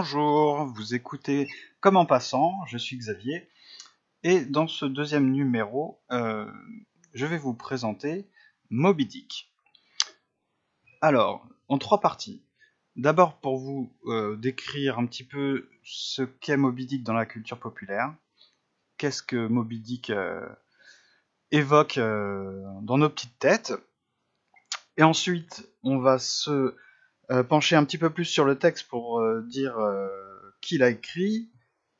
Bonjour, 0.00 0.64
vous 0.64 0.94
écoutez 0.94 1.46
Comme 1.80 1.98
en 1.98 2.06
passant, 2.06 2.64
je 2.64 2.78
suis 2.78 2.96
Xavier, 2.96 3.50
et 4.22 4.46
dans 4.46 4.66
ce 4.66 4.86
deuxième 4.86 5.30
numéro, 5.30 6.00
euh, 6.10 6.50
je 7.12 7.26
vais 7.26 7.36
vous 7.36 7.52
présenter 7.52 8.26
Moby 8.70 9.04
Dick. 9.04 9.52
Alors, 11.02 11.46
en 11.68 11.76
trois 11.76 12.00
parties. 12.00 12.42
D'abord 12.96 13.40
pour 13.40 13.58
vous 13.58 13.94
euh, 14.06 14.36
décrire 14.36 14.98
un 14.98 15.04
petit 15.04 15.22
peu 15.22 15.68
ce 15.84 16.22
qu'est 16.22 16.56
Moby 16.56 16.86
Dick 16.86 17.04
dans 17.04 17.12
la 17.12 17.26
culture 17.26 17.58
populaire, 17.58 18.14
qu'est-ce 18.96 19.22
que 19.22 19.48
Moby 19.48 19.80
Dick 19.80 20.08
euh, 20.08 20.48
évoque 21.50 21.98
dans 21.98 22.96
nos 22.96 23.10
petites 23.10 23.38
têtes, 23.38 23.74
et 24.96 25.02
ensuite 25.02 25.68
on 25.82 25.98
va 25.98 26.18
se 26.18 26.74
pencher 27.48 27.76
un 27.76 27.84
petit 27.84 27.98
peu 27.98 28.10
plus 28.10 28.24
sur 28.24 28.44
le 28.44 28.58
texte 28.58 28.88
pour 28.88 29.20
euh, 29.20 29.42
dire 29.42 29.78
euh, 29.78 30.08
qui 30.60 30.78
l'a 30.78 30.90
écrit, 30.90 31.50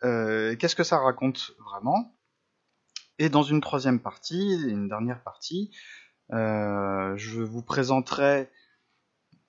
qu'est-ce 0.02 0.74
que 0.74 0.84
ça 0.84 0.98
raconte 0.98 1.52
vraiment? 1.58 2.16
Et 3.18 3.28
dans 3.28 3.42
une 3.42 3.60
troisième 3.60 4.00
partie, 4.00 4.54
une 4.68 4.88
dernière 4.88 5.22
partie, 5.22 5.70
je 6.30 7.42
vous 7.42 7.62
présenterai 7.62 8.48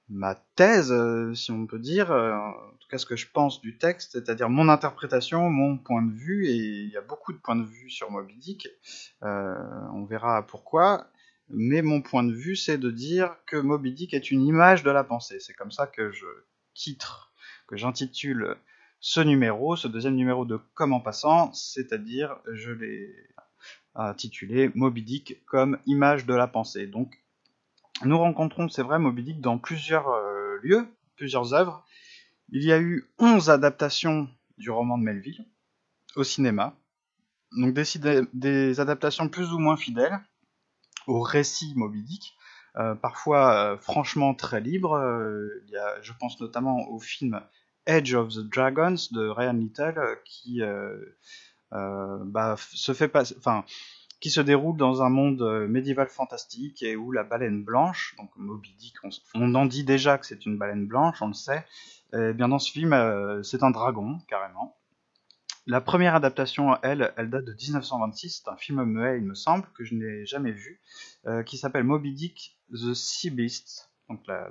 ma 0.09 0.35
thèse, 0.55 0.93
si 1.33 1.51
on 1.51 1.65
peut 1.65 1.79
dire, 1.79 2.11
en 2.11 2.75
tout 2.79 2.87
cas 2.89 2.97
ce 2.97 3.05
que 3.05 3.15
je 3.15 3.27
pense 3.31 3.61
du 3.61 3.77
texte, 3.77 4.11
c'est-à-dire 4.11 4.49
mon 4.49 4.67
interprétation, 4.67 5.49
mon 5.49 5.77
point 5.77 6.01
de 6.01 6.11
vue, 6.11 6.47
et 6.47 6.55
il 6.55 6.89
y 6.89 6.97
a 6.97 7.01
beaucoup 7.01 7.31
de 7.31 7.37
points 7.37 7.55
de 7.55 7.65
vue 7.65 7.89
sur 7.89 8.11
Moby 8.11 8.35
Dick, 8.37 8.67
on 9.21 10.03
verra 10.03 10.45
pourquoi, 10.45 11.07
mais 11.53 11.81
mon 11.81 12.01
point 12.01 12.23
de 12.23 12.33
vue, 12.33 12.55
c'est 12.55 12.77
de 12.77 12.91
dire 12.91 13.35
que 13.45 13.57
Moby 13.57 13.93
Dick 13.93 14.13
est 14.13 14.31
une 14.31 14.41
image 14.41 14.83
de 14.83 14.91
la 14.91 15.03
pensée. 15.03 15.39
C'est 15.39 15.53
comme 15.53 15.71
ça 15.71 15.87
que 15.87 16.11
je 16.11 16.25
titre, 16.73 17.31
que 17.67 17.77
j'intitule 17.77 18.55
ce 18.99 19.19
numéro, 19.19 19.75
ce 19.75 19.87
deuxième 19.87 20.15
numéro 20.15 20.45
de 20.45 20.59
Comme 20.73 20.93
en 20.93 20.99
passant, 20.99 21.53
c'est-à-dire 21.53 22.37
je 22.51 22.71
l'ai 22.71 23.13
intitulé 23.95 24.71
Moby 24.75 25.03
Dick 25.03 25.45
comme 25.45 25.77
image 25.85 26.25
de 26.25 26.33
la 26.33 26.47
pensée. 26.47 26.87
Donc 26.87 27.21
nous 28.05 28.17
rencontrons, 28.17 28.69
c'est 28.69 28.83
vrai, 28.83 28.99
Moby 28.99 29.23
Dick 29.23 29.41
dans 29.41 29.57
plusieurs 29.57 30.09
euh, 30.09 30.57
lieux, 30.63 30.87
plusieurs 31.15 31.53
œuvres. 31.53 31.85
Il 32.49 32.63
y 32.63 32.71
a 32.71 32.79
eu 32.79 33.09
11 33.19 33.49
adaptations 33.49 34.29
du 34.57 34.69
roman 34.69 34.97
de 34.97 35.03
Melville 35.03 35.45
au 36.15 36.23
cinéma. 36.23 36.75
Donc 37.57 37.73
des, 37.73 38.21
des 38.33 38.79
adaptations 38.79 39.27
plus 39.27 39.51
ou 39.51 39.59
moins 39.59 39.77
fidèles 39.77 40.19
au 41.07 41.21
récit 41.21 41.73
Moby 41.75 42.03
Dick, 42.03 42.35
euh, 42.77 42.95
parfois 42.95 43.53
euh, 43.53 43.77
franchement 43.77 44.33
très 44.33 44.61
libre. 44.61 44.93
Euh, 44.93 45.61
il 45.67 45.71
y 45.71 45.77
a, 45.77 46.01
je 46.01 46.13
pense 46.19 46.39
notamment 46.39 46.87
au 46.89 46.99
film 46.99 47.41
Edge 47.85 48.13
of 48.13 48.29
the 48.29 48.39
Dragons 48.39 48.95
de 49.11 49.27
Ryan 49.27 49.53
Little 49.53 50.19
qui 50.23 50.61
bah, 51.71 52.55
se 52.57 52.93
fait 52.93 53.07
pas, 53.07 53.23
enfin 53.37 53.65
qui 54.19 54.29
se 54.29 54.41
déroule 54.41 54.77
dans 54.77 55.01
un 55.01 55.09
monde 55.09 55.67
médiéval 55.67 56.07
fantastique 56.07 56.83
et 56.83 56.95
où 56.95 57.11
la 57.11 57.23
baleine 57.23 57.63
blanche, 57.63 58.13
donc 58.19 58.29
Moby 58.35 58.75
Dick, 58.77 58.93
on, 59.33 59.55
en 59.55 59.65
dit 59.65 59.83
déjà 59.83 60.19
que 60.19 60.27
c'est 60.27 60.45
une 60.45 60.59
baleine 60.59 60.85
blanche, 60.85 61.21
on 61.21 61.27
le 61.29 61.33
sait. 61.33 61.65
Bien 62.13 62.49
dans 62.49 62.59
ce 62.59 62.71
film, 62.71 62.93
c'est 63.41 63.63
un 63.63 63.71
dragon 63.71 64.19
carrément. 64.27 64.77
La 65.67 65.79
première 65.79 66.15
adaptation, 66.15 66.75
elle, 66.81 67.13
elle 67.17 67.29
date 67.29 67.45
de 67.45 67.53
1926. 67.53 68.41
C'est 68.43 68.49
un 68.49 68.55
film 68.55 68.83
muet, 68.83 69.17
il 69.17 69.23
me 69.23 69.35
semble, 69.35 69.67
que 69.75 69.83
je 69.83 69.93
n'ai 69.93 70.25
jamais 70.25 70.51
vu, 70.51 70.81
euh, 71.27 71.43
qui 71.43 71.57
s'appelle 71.57 71.83
Moby 71.83 72.13
Dick 72.13 72.57
the 72.71 72.93
Sea 72.95 73.29
Beast. 73.29 73.91
Donc 74.09 74.25
la, 74.27 74.49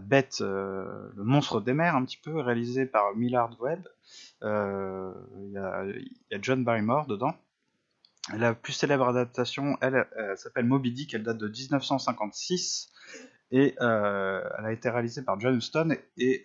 bête, 0.00 0.38
euh, 0.40 1.10
le 1.14 1.24
monstre 1.24 1.60
des 1.60 1.74
mers, 1.74 1.94
un 1.94 2.04
petit 2.04 2.16
peu, 2.16 2.40
réalisé 2.40 2.86
par 2.86 3.14
Millard 3.14 3.54
Webb. 3.60 3.86
Euh, 4.42 5.12
il 5.42 5.52
y, 5.52 5.58
a 5.58 6.38
John 6.40 6.64
Barrymore 6.64 7.06
dedans. 7.06 7.34
La 8.32 8.54
plus 8.54 8.72
célèbre 8.72 9.06
adaptation, 9.06 9.76
elle, 9.82 10.06
s'appelle 10.36 10.64
Moby 10.64 10.90
Dick, 10.90 11.12
elle 11.12 11.22
date 11.22 11.36
de 11.36 11.48
1956 11.48 12.90
et 13.50 13.74
elle 13.78 14.64
a 14.64 14.72
été 14.72 14.88
réalisée 14.88 15.22
par 15.22 15.38
John 15.38 15.54
Huston 15.54 15.94
et 16.16 16.42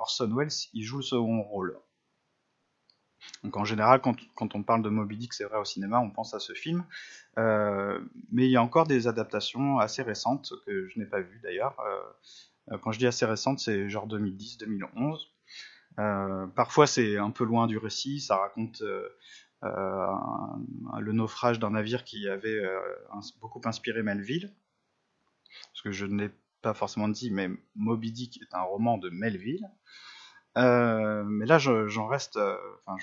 Orson 0.00 0.34
Welles 0.34 0.70
y 0.72 0.82
joue 0.82 0.96
le 0.96 1.02
second 1.02 1.42
rôle. 1.42 1.78
Donc 3.42 3.56
en 3.56 3.64
général, 3.64 4.00
quand, 4.00 4.54
on 4.54 4.62
parle 4.62 4.82
de 4.82 4.88
Moby 4.88 5.16
Dick, 5.16 5.32
c'est 5.32 5.44
vrai 5.44 5.58
au 5.58 5.64
cinéma, 5.64 5.98
on 5.98 6.10
pense 6.10 6.32
à 6.32 6.38
ce 6.38 6.52
film. 6.52 6.84
Euh, 7.38 8.00
mais 8.30 8.46
il 8.46 8.50
y 8.50 8.56
a 8.56 8.62
encore 8.62 8.86
des 8.86 9.08
adaptations 9.08 9.78
assez 9.78 10.02
récentes 10.02 10.52
que 10.64 10.86
je 10.88 10.98
n'ai 10.98 11.06
pas 11.06 11.20
vues 11.20 11.40
d'ailleurs. 11.42 11.76
Euh, 12.70 12.78
quand 12.78 12.92
je 12.92 12.98
dis 12.98 13.06
assez 13.06 13.26
récentes, 13.26 13.58
c'est 13.58 13.88
genre 13.88 14.06
2010-2011. 14.06 15.26
Euh, 15.98 16.46
parfois 16.46 16.86
c'est 16.86 17.18
un 17.18 17.30
peu 17.30 17.44
loin 17.44 17.66
du 17.66 17.78
récit, 17.78 18.20
ça 18.20 18.36
raconte 18.36 18.82
le 19.62 21.12
naufrage 21.12 21.58
d'un 21.58 21.70
navire 21.70 22.04
qui 22.04 22.28
avait 22.28 22.62
beaucoup 23.40 23.60
inspiré 23.64 24.02
Melville. 24.02 24.52
Parce 25.72 25.82
que 25.82 25.90
je 25.90 26.06
ne 26.06 26.22
l'ai 26.22 26.30
pas 26.62 26.74
forcément 26.74 27.08
dit, 27.08 27.30
mais 27.30 27.50
Moby 27.74 28.12
Dick 28.12 28.40
est 28.40 28.54
un 28.54 28.62
roman 28.62 28.98
de 28.98 29.10
Melville. 29.10 29.68
Euh, 30.58 31.22
mais 31.24 31.46
là, 31.46 31.58
j'en 31.58 32.06
reste, 32.06 32.36
euh, 32.36 32.56
enfin, 32.86 32.98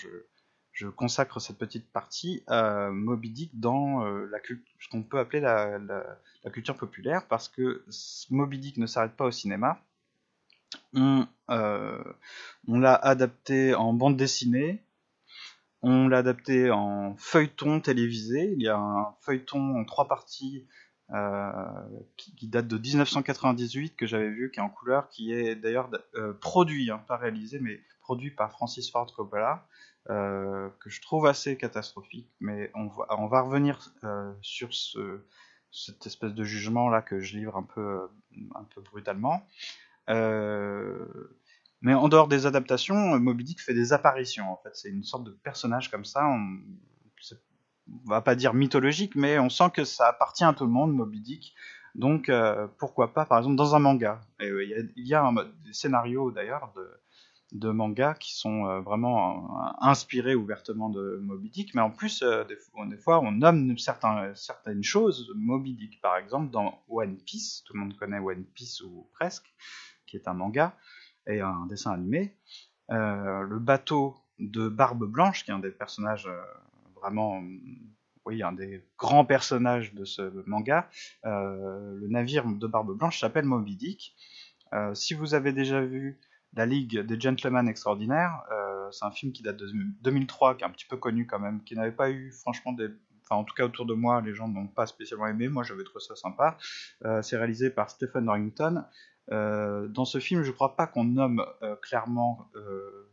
je, 0.74 0.88
consacre 0.88 1.42
cette 1.42 1.58
petite 1.58 1.92
partie 1.92 2.44
à 2.48 2.90
Moby 2.90 3.32
Dick 3.32 3.60
dans 3.60 4.06
euh, 4.06 4.28
la 4.32 4.40
ce 4.80 4.88
qu'on 4.90 5.04
peut 5.04 5.20
appeler 5.20 5.42
la, 5.42 5.78
culture 6.54 6.78
populaire, 6.78 7.28
parce 7.28 7.50
que 7.50 7.84
Moby 8.30 8.59
Dick 8.59 8.78
ne 8.78 8.86
s'arrête 8.86 9.16
pas 9.16 9.26
au 9.26 9.32
cinéma. 9.32 9.82
On 10.94 11.28
l'a 12.68 12.96
adapté 12.96 13.76
en 13.76 13.94
bande 13.94 14.16
dessinée, 14.16 14.82
on 15.82 16.08
l'a 16.08 16.20
adapté 16.20 16.72
en 16.72 17.16
feuilleton 17.18 17.82
télévisé. 17.82 18.54
Il 18.54 18.62
y 18.62 18.70
a 18.70 18.78
un 18.78 19.16
feuilleton 19.22 19.80
en 19.80 19.86
trois 19.86 20.08
parties 20.08 20.66
euh, 21.12 21.52
qui, 22.18 22.47
date 22.47 22.68
de 22.68 22.78
1998 22.78 23.96
que 23.96 24.06
j'avais 24.06 24.30
vu, 24.30 24.52
qui 24.52 24.59
est 24.59 24.64
en 24.64 24.70
couleur, 24.70 25.09
qui 25.09 25.34
est 25.34 25.56
d'ailleurs 25.56 25.90
euh, 26.16 26.34
produit, 26.34 26.92
hein, 26.92 27.03
pas 27.08 27.18
réalisé, 27.18 27.59
mais 27.59 27.81
produit 28.02 28.30
par 28.30 28.52
Francis 28.52 28.92
Ford 28.92 29.12
Coppola, 29.16 29.66
euh, 30.12 30.70
que 30.80 30.92
je 30.92 31.02
trouve 31.02 31.25
assez 31.25 31.58
catastrophique. 31.58 32.30
Mais 32.40 32.72
on 32.75 33.25
va, 33.28 33.42
revenir 33.42 33.92
sur 34.42 34.72
ce, 34.72 35.25
cette 35.72 36.06
espèce 36.06 36.34
de 36.34 36.44
jugement 36.44 36.90
là 36.90 37.02
que 37.02 37.20
je 37.20 37.38
livre 37.38 37.58
un 37.58 37.64
peu, 37.64 38.08
un 38.53 38.64
peu 38.76 38.81
brutalement. 38.81 39.41
mais 40.08 41.94
en 41.96 42.08
dehors 42.08 42.28
des 42.28 42.46
adaptations, 42.46 43.20
Moby 43.20 43.46
Dick 43.46 43.62
fait 43.62 43.74
des 43.74 43.94
apparitions. 43.94 44.52
En 44.52 44.58
fait, 44.58 44.76
c'est 44.76 44.90
une 44.90 45.03
sorte 45.03 45.24
de 45.24 45.31
personnage 45.31 45.90
comme 45.90 46.06
ça. 46.06 46.24
On 48.06 48.10
va 48.10 48.22
pas 48.22 48.36
dire 48.36 48.54
mythologique, 48.54 49.16
mais 49.16 49.40
on 49.40 49.50
sent 49.50 49.72
que 49.74 49.84
ça 49.84 50.08
appartient 50.08 50.44
à 50.44 50.53
tout 50.53 50.66
le 50.66 50.72
monde, 50.72 50.94
Moby 50.94 51.22
Dick. 51.22 51.56
Donc 51.96 52.30
euh, 52.30 52.68
pourquoi 52.78 53.14
pas, 53.14 53.26
par 53.26 53.40
exemple, 53.40 53.56
dans 53.56 53.76
un 53.76 53.80
manga. 53.80 54.22
Euh, 54.41 54.64
il 54.96 55.08
y 55.08 55.14
a, 55.14 55.32
des 55.66 55.74
scénarios 55.74 56.32
d'ailleurs 56.32 56.74
de, 57.52 57.70
mangas 57.72 58.14
qui 58.14 58.36
sont 58.38 58.68
euh, 58.68 58.80
vraiment 58.82 59.76
inspirés 59.82 60.36
ouvertement 60.36 60.90
de 60.90 61.20
Moby 61.24 61.50
Dick, 61.50 61.74
mais 61.74 61.82
en 61.82 61.90
plus, 61.90 62.24
des, 62.47 62.97
fois, 62.97 63.20
on 63.20 63.32
nomme 63.32 63.76
certaines 63.78 64.84
choses. 64.84 65.32
Moby 65.35 65.74
Dick, 65.74 66.00
par 66.02 66.18
exemple, 66.18 66.52
dans 66.52 66.84
One 66.88 67.18
Piece, 67.18 67.64
tout 67.66 67.74
le 67.74 67.80
monde 67.80 67.97
connaît 67.97 68.20
One 68.20 68.46
Piece 68.46 68.82
ou 68.82 69.09
presque, 69.14 69.52
qui 70.06 70.16
est 70.16 70.28
un 70.28 70.34
manga 70.34 70.76
et 71.28 71.42
un 71.42 71.66
dessin 71.68 71.92
animé. 71.92 72.35
le 72.90 73.59
bateau 73.59 74.16
de 74.38 74.70
Barbe 74.70 75.06
Blanche, 75.06 75.44
qui 75.44 75.52
est 75.52 75.53
un 75.53 75.59
des 75.59 75.72
personnages 75.72 76.30
vraiment 77.01 77.41
oui, 78.25 78.43
un 78.43 78.51
des 78.51 78.84
grands 78.97 79.25
personnages 79.25 79.93
de 79.93 80.05
ce 80.05 80.22
manga, 80.47 80.90
euh, 81.25 81.96
le 81.96 82.07
navire 82.07 82.46
de 82.46 82.67
Barbe 82.67 82.96
Blanche 82.96 83.19
s'appelle 83.19 83.46
Moby 83.46 83.75
Dick. 83.75 84.16
Euh, 84.73 84.93
si 84.93 85.16
vous 85.16 85.34
avez 85.34 85.51
déjà 85.51 85.81
vu 85.81 86.19
La 86.53 86.67
Ligue 86.67 86.99
des 86.99 87.19
Gentlemen 87.19 87.67
Extraordinaires, 87.67 88.43
euh, 88.51 88.91
c'est 88.91 89.05
un 89.05 89.11
film 89.11 89.31
qui 89.31 89.41
date 89.41 89.57
de 89.57 89.67
2003, 90.01 90.55
qui 90.55 90.63
est 90.63 90.67
un 90.67 90.69
petit 90.69 90.85
peu 90.85 90.97
connu 90.97 91.25
quand 91.25 91.40
même, 91.40 91.63
qui 91.63 91.75
n'avait 91.75 91.91
pas 91.91 92.11
eu 92.11 92.31
franchement 92.31 92.73
des... 92.73 92.90
Enfin, 93.23 93.41
en 93.41 93.43
tout 93.43 93.55
cas 93.55 93.66
autour 93.66 93.85
de 93.85 93.93
moi, 93.96 94.22
les 94.22 94.35
gens 94.35 94.47
n'ont 94.47 94.67
pas 94.67 94.85
spécialement 94.85 95.28
aimé, 95.28 95.47
moi 95.49 95.63
j'avais 95.63 95.84
trouvé 95.84 96.03
ça 96.03 96.16
sympa. 96.16 96.57
c'est 97.22 97.37
réalisé 97.37 97.69
par 97.69 97.91
Stephen 97.91 98.25
Norrington. 98.25 98.84
dans 99.29 100.05
ce 100.05 100.19
film, 100.19 100.41
je 100.41 100.51
crois 100.51 100.75
pas 100.75 100.87
qu'on 100.87 101.03
nomme 101.03 101.46
clairement 101.84 102.49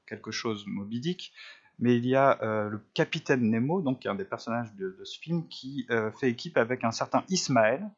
quelque 0.06 0.30
chose 0.30 0.64
Moby 0.66 1.00
Dick, 1.00 1.34
mais 1.78 1.96
il 1.96 2.06
y 2.06 2.16
a 2.16 2.42
euh, 2.42 2.68
le 2.70 2.80
capitaine 2.94 3.50
Nemo, 3.50 3.82
donc 3.82 4.06
un 4.06 4.14
des 4.14 4.24
personnages 4.24 4.72
de, 4.74 4.96
ce 5.04 5.18
film, 5.18 5.46
qui 5.48 5.86
euh, 5.90 6.10
fait 6.12 6.30
équipe 6.30 6.56
avec 6.56 6.84
un 6.84 6.90
certain 6.90 7.24
Ismaël, 7.28 7.88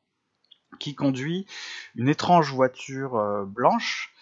qui 0.79 0.95
conduit 0.95 1.47
une 1.95 2.09
étrange 2.09 2.53
voiture 2.53 3.17
euh, 3.17 3.45
blanche, 3.45 4.15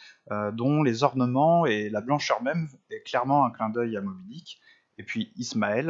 dont 0.54 0.82
les 0.82 1.04
ornements 1.04 1.66
et 1.66 1.88
la 1.88 2.00
blancheur 2.00 2.42
même 2.42 2.66
est 2.90 3.04
clairement 3.04 3.44
un 3.44 3.52
clin 3.52 3.68
d'œil 3.68 3.96
à 3.96 4.00
Moby 4.00 4.24
Dick. 4.26 4.60
Et 4.98 5.04
puis 5.04 5.32
Ismaël, 5.36 5.88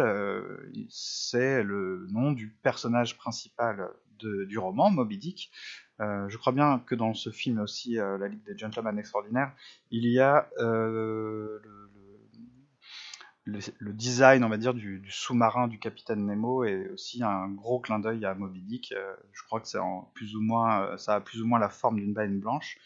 c'est 0.91 1.62
le 1.62 2.07
nom 2.11 2.33
du 2.33 2.51
personnage 2.51 3.17
principal 3.17 3.89
du 4.19 4.59
roman, 4.59 4.91
Moby 4.91 5.17
Dick, 5.17 5.51
je 5.99 6.37
crois 6.37 6.53
bien 6.53 6.83
que 6.85 6.95
dans 6.95 7.15
ce 7.15 7.31
film 7.31 7.61
aussi, 7.61 7.95
La 7.95 8.29
Ligue 8.29 8.45
des 8.45 8.59
Gentlemen 8.59 8.99
Extraordinaires, 8.99 9.55
il 9.91 10.07
y 10.07 10.21
a 10.21 10.51
le, 10.59 11.62
le, 13.47 13.93
design, 13.93 14.45
on 14.45 14.49
va 14.49 14.57
dire, 14.57 14.75
du, 14.75 15.03
sous-marin 15.09 15.69
du 15.69 15.79
capitaine 15.79 16.27
Nemo 16.27 16.65
et 16.65 16.89
aussi 16.91 17.23
un 17.23 17.49
gros 17.49 17.79
clin 17.79 18.01
d'œil 18.01 18.25
à 18.25 18.35
Moby 18.35 18.61
Dick. 18.61 18.93
Euh, 18.93 19.15
je 19.33 19.43
crois 19.45 19.61
que 19.61 19.69
c'est 19.69 19.79
plus 20.15 20.35
ou 20.35 20.41
moins, 20.41 20.83
euh, 20.83 20.97
ça 20.97 21.15
a 21.15 21.21
plus 21.21 21.41
ou 21.41 21.47
moins 21.47 21.59
la 21.59 21.69
forme 21.69 21.97
d'une 22.01 22.13
baleine 22.13 22.41
blanche. 22.41 22.79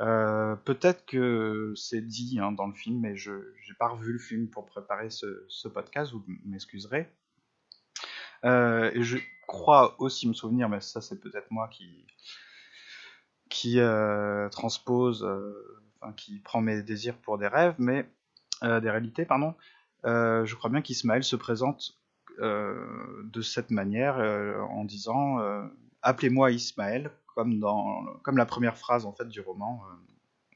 Euh, 0.00 0.56
peut-être 0.56 1.04
que 1.06 1.74
c'est 1.76 2.00
dit 2.00 2.38
hein, 2.40 2.52
dans 2.52 2.66
le 2.66 2.74
film, 2.74 3.00
mais 3.00 3.16
je 3.16 3.32
n'ai 3.32 3.74
pas 3.78 3.88
revu 3.88 4.12
le 4.12 4.18
film 4.18 4.48
pour 4.48 4.64
préparer 4.64 5.10
ce, 5.10 5.68
podcast, 5.68 6.12
vous 6.12 6.24
m'excuserez. 6.44 7.06
et 8.44 9.02
je 9.02 9.18
crois 9.46 10.00
aussi 10.00 10.28
me 10.28 10.34
souvenir, 10.34 10.68
mais 10.68 10.80
ça 10.80 11.00
c'est 11.00 11.20
peut-être 11.20 11.50
moi 11.50 11.68
qui, 11.68 12.06
qui 13.50 13.78
transpose, 14.52 15.28
enfin, 16.00 16.12
qui 16.12 16.38
prend 16.38 16.60
mes 16.60 16.82
désirs 16.82 17.18
pour 17.18 17.36
des 17.36 17.48
rêves, 17.48 17.74
mais 17.78 18.08
des 18.62 18.90
réalités, 18.90 19.26
pardon. 19.26 19.54
Euh, 20.04 20.44
je 20.44 20.54
crois 20.54 20.70
bien 20.70 20.82
qu'Ismaël 20.82 21.24
se 21.24 21.36
présente 21.36 21.98
euh, 22.38 23.22
de 23.24 23.42
cette 23.42 23.70
manière 23.70 24.18
euh, 24.18 24.60
en 24.60 24.84
disant 24.84 25.38
appelez-moi 26.02 26.52
Ismaël 26.52 27.10
comme 27.34 27.58
dans 27.58 28.04
comme 28.22 28.36
la 28.36 28.46
première 28.46 28.76
phrase 28.76 29.06
en 29.06 29.12
fait 29.12 29.28
du 29.28 29.40
roman 29.40 29.82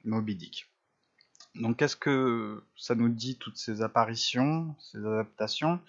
Moby 0.04 0.36
Dick. 0.36 0.68
Donc 1.54 1.76
qu'est-ce 1.76 1.96
que 1.96 2.62
ça 2.76 2.94
nous 2.94 3.08
dit 3.08 3.36
toutes 3.36 3.58
ces 3.58 3.82
apparitions, 3.82 4.74
ces 4.78 4.98
adaptations? 4.98 5.80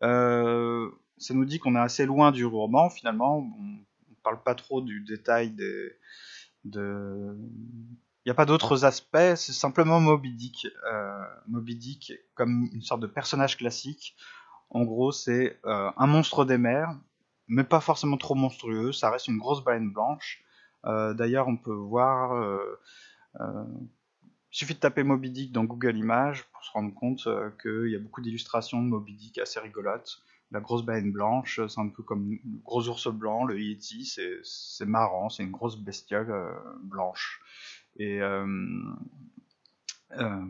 Ça 0.00 1.32
nous 1.32 1.44
dit 1.44 1.58
qu'on 1.60 1.76
est 1.76 1.80
assez 1.80 2.06
loin 2.06 2.32
du 2.32 2.44
roman 2.44 2.90
finalement. 2.90 3.38
On, 3.38 3.62
ne 3.62 4.22
parle 4.24 4.42
pas 4.42 4.54
trop 4.54 4.80
du 4.80 5.00
détail 5.00 5.50
des, 5.50 5.92
de, 6.64 7.36
il 8.24 8.30
n'y 8.30 8.32
a 8.32 8.34
pas 8.34 8.46
d'autres 8.46 8.86
aspects, 8.86 9.34
c'est 9.36 9.52
simplement 9.52 10.00
Moby 10.00 10.32
Dick. 10.32 10.66
Euh, 10.90 11.24
Moby 11.46 11.76
Dick 11.76 12.14
comme 12.34 12.70
une 12.72 12.80
sorte 12.80 13.00
de 13.00 13.06
personnage 13.06 13.58
classique. 13.58 14.16
En 14.70 14.84
gros, 14.84 15.12
c'est 15.12 15.60
euh, 15.66 15.90
un 15.94 16.06
monstre 16.06 16.46
des 16.46 16.56
mers, 16.56 16.96
mais 17.48 17.64
pas 17.64 17.80
forcément 17.80 18.16
trop 18.16 18.34
monstrueux. 18.34 18.92
Ça 18.92 19.10
reste 19.10 19.28
une 19.28 19.36
grosse 19.36 19.62
baleine 19.62 19.90
blanche. 19.92 20.42
Euh, 20.86 21.12
d'ailleurs, 21.12 21.48
on 21.48 21.58
peut 21.58 21.74
voir. 21.74 22.32
il 23.38 23.88
suffit 24.50 24.74
de 24.74 24.78
taper 24.78 25.02
Moby 25.02 25.30
Dick 25.30 25.52
dans 25.52 25.64
Google 25.64 25.98
Images 25.98 26.44
pour 26.44 26.64
se 26.64 26.70
rendre 26.72 26.94
compte 26.94 27.28
qu'il 27.60 27.90
y 27.90 27.96
a 27.96 27.98
beaucoup 27.98 28.22
d'illustrations 28.22 28.80
de 28.80 28.88
Moby 28.88 29.12
Dick 29.16 29.36
assez 29.36 29.60
rigolotes. 29.60 30.22
La 30.50 30.60
grosse 30.60 30.82
baleine 30.82 31.12
blanche, 31.12 31.60
c'est 31.68 31.80
un 31.80 31.88
peu 31.88 32.02
comme 32.02 32.30
le 32.30 32.58
gros 32.64 32.88
ours 32.88 33.08
blanc, 33.08 33.44
le 33.44 33.60
Yeti, 33.60 34.06
c'est 34.44 34.86
marrant, 34.86 35.28
c'est 35.28 35.42
une 35.42 35.50
grosse 35.50 35.76
bestiole 35.76 36.32
blanche. 36.84 37.42
Et 37.96 38.20
euh, 38.20 38.46
euh, 40.12 40.46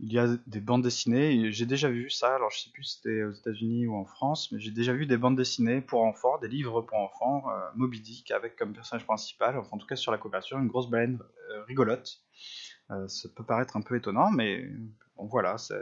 il 0.00 0.12
y 0.12 0.18
a 0.18 0.36
des 0.46 0.60
bandes 0.60 0.82
dessinées, 0.82 1.52
j'ai 1.52 1.66
déjà 1.66 1.88
vu 1.88 2.10
ça, 2.10 2.34
alors 2.34 2.50
je 2.50 2.60
sais 2.60 2.70
plus 2.70 2.84
si 2.84 2.96
c'était 2.96 3.22
aux 3.22 3.32
États-Unis 3.32 3.86
ou 3.86 3.96
en 3.96 4.04
France, 4.04 4.50
mais 4.52 4.58
j'ai 4.58 4.70
déjà 4.70 4.92
vu 4.92 5.06
des 5.06 5.16
bandes 5.16 5.36
dessinées 5.36 5.80
pour 5.80 6.02
enfants, 6.02 6.38
des 6.38 6.48
livres 6.48 6.82
pour 6.82 6.98
enfants, 6.98 7.44
euh, 7.50 7.70
Moby 7.74 8.00
Dick 8.00 8.30
avec 8.30 8.56
comme 8.56 8.72
personnage 8.72 9.06
principal, 9.06 9.56
enfin 9.56 9.70
en 9.72 9.78
tout 9.78 9.86
cas 9.86 9.96
sur 9.96 10.12
la 10.12 10.18
couverture, 10.18 10.58
une 10.58 10.68
grosse 10.68 10.90
baleine 10.90 11.18
rigolote. 11.66 12.20
ça 13.06 13.28
peut 13.34 13.44
paraître 13.44 13.76
un 13.76 13.82
peu 13.82 13.96
étonnant, 13.96 14.30
mais 14.30 14.68
voilà, 15.16 15.56
c'est 15.58 15.76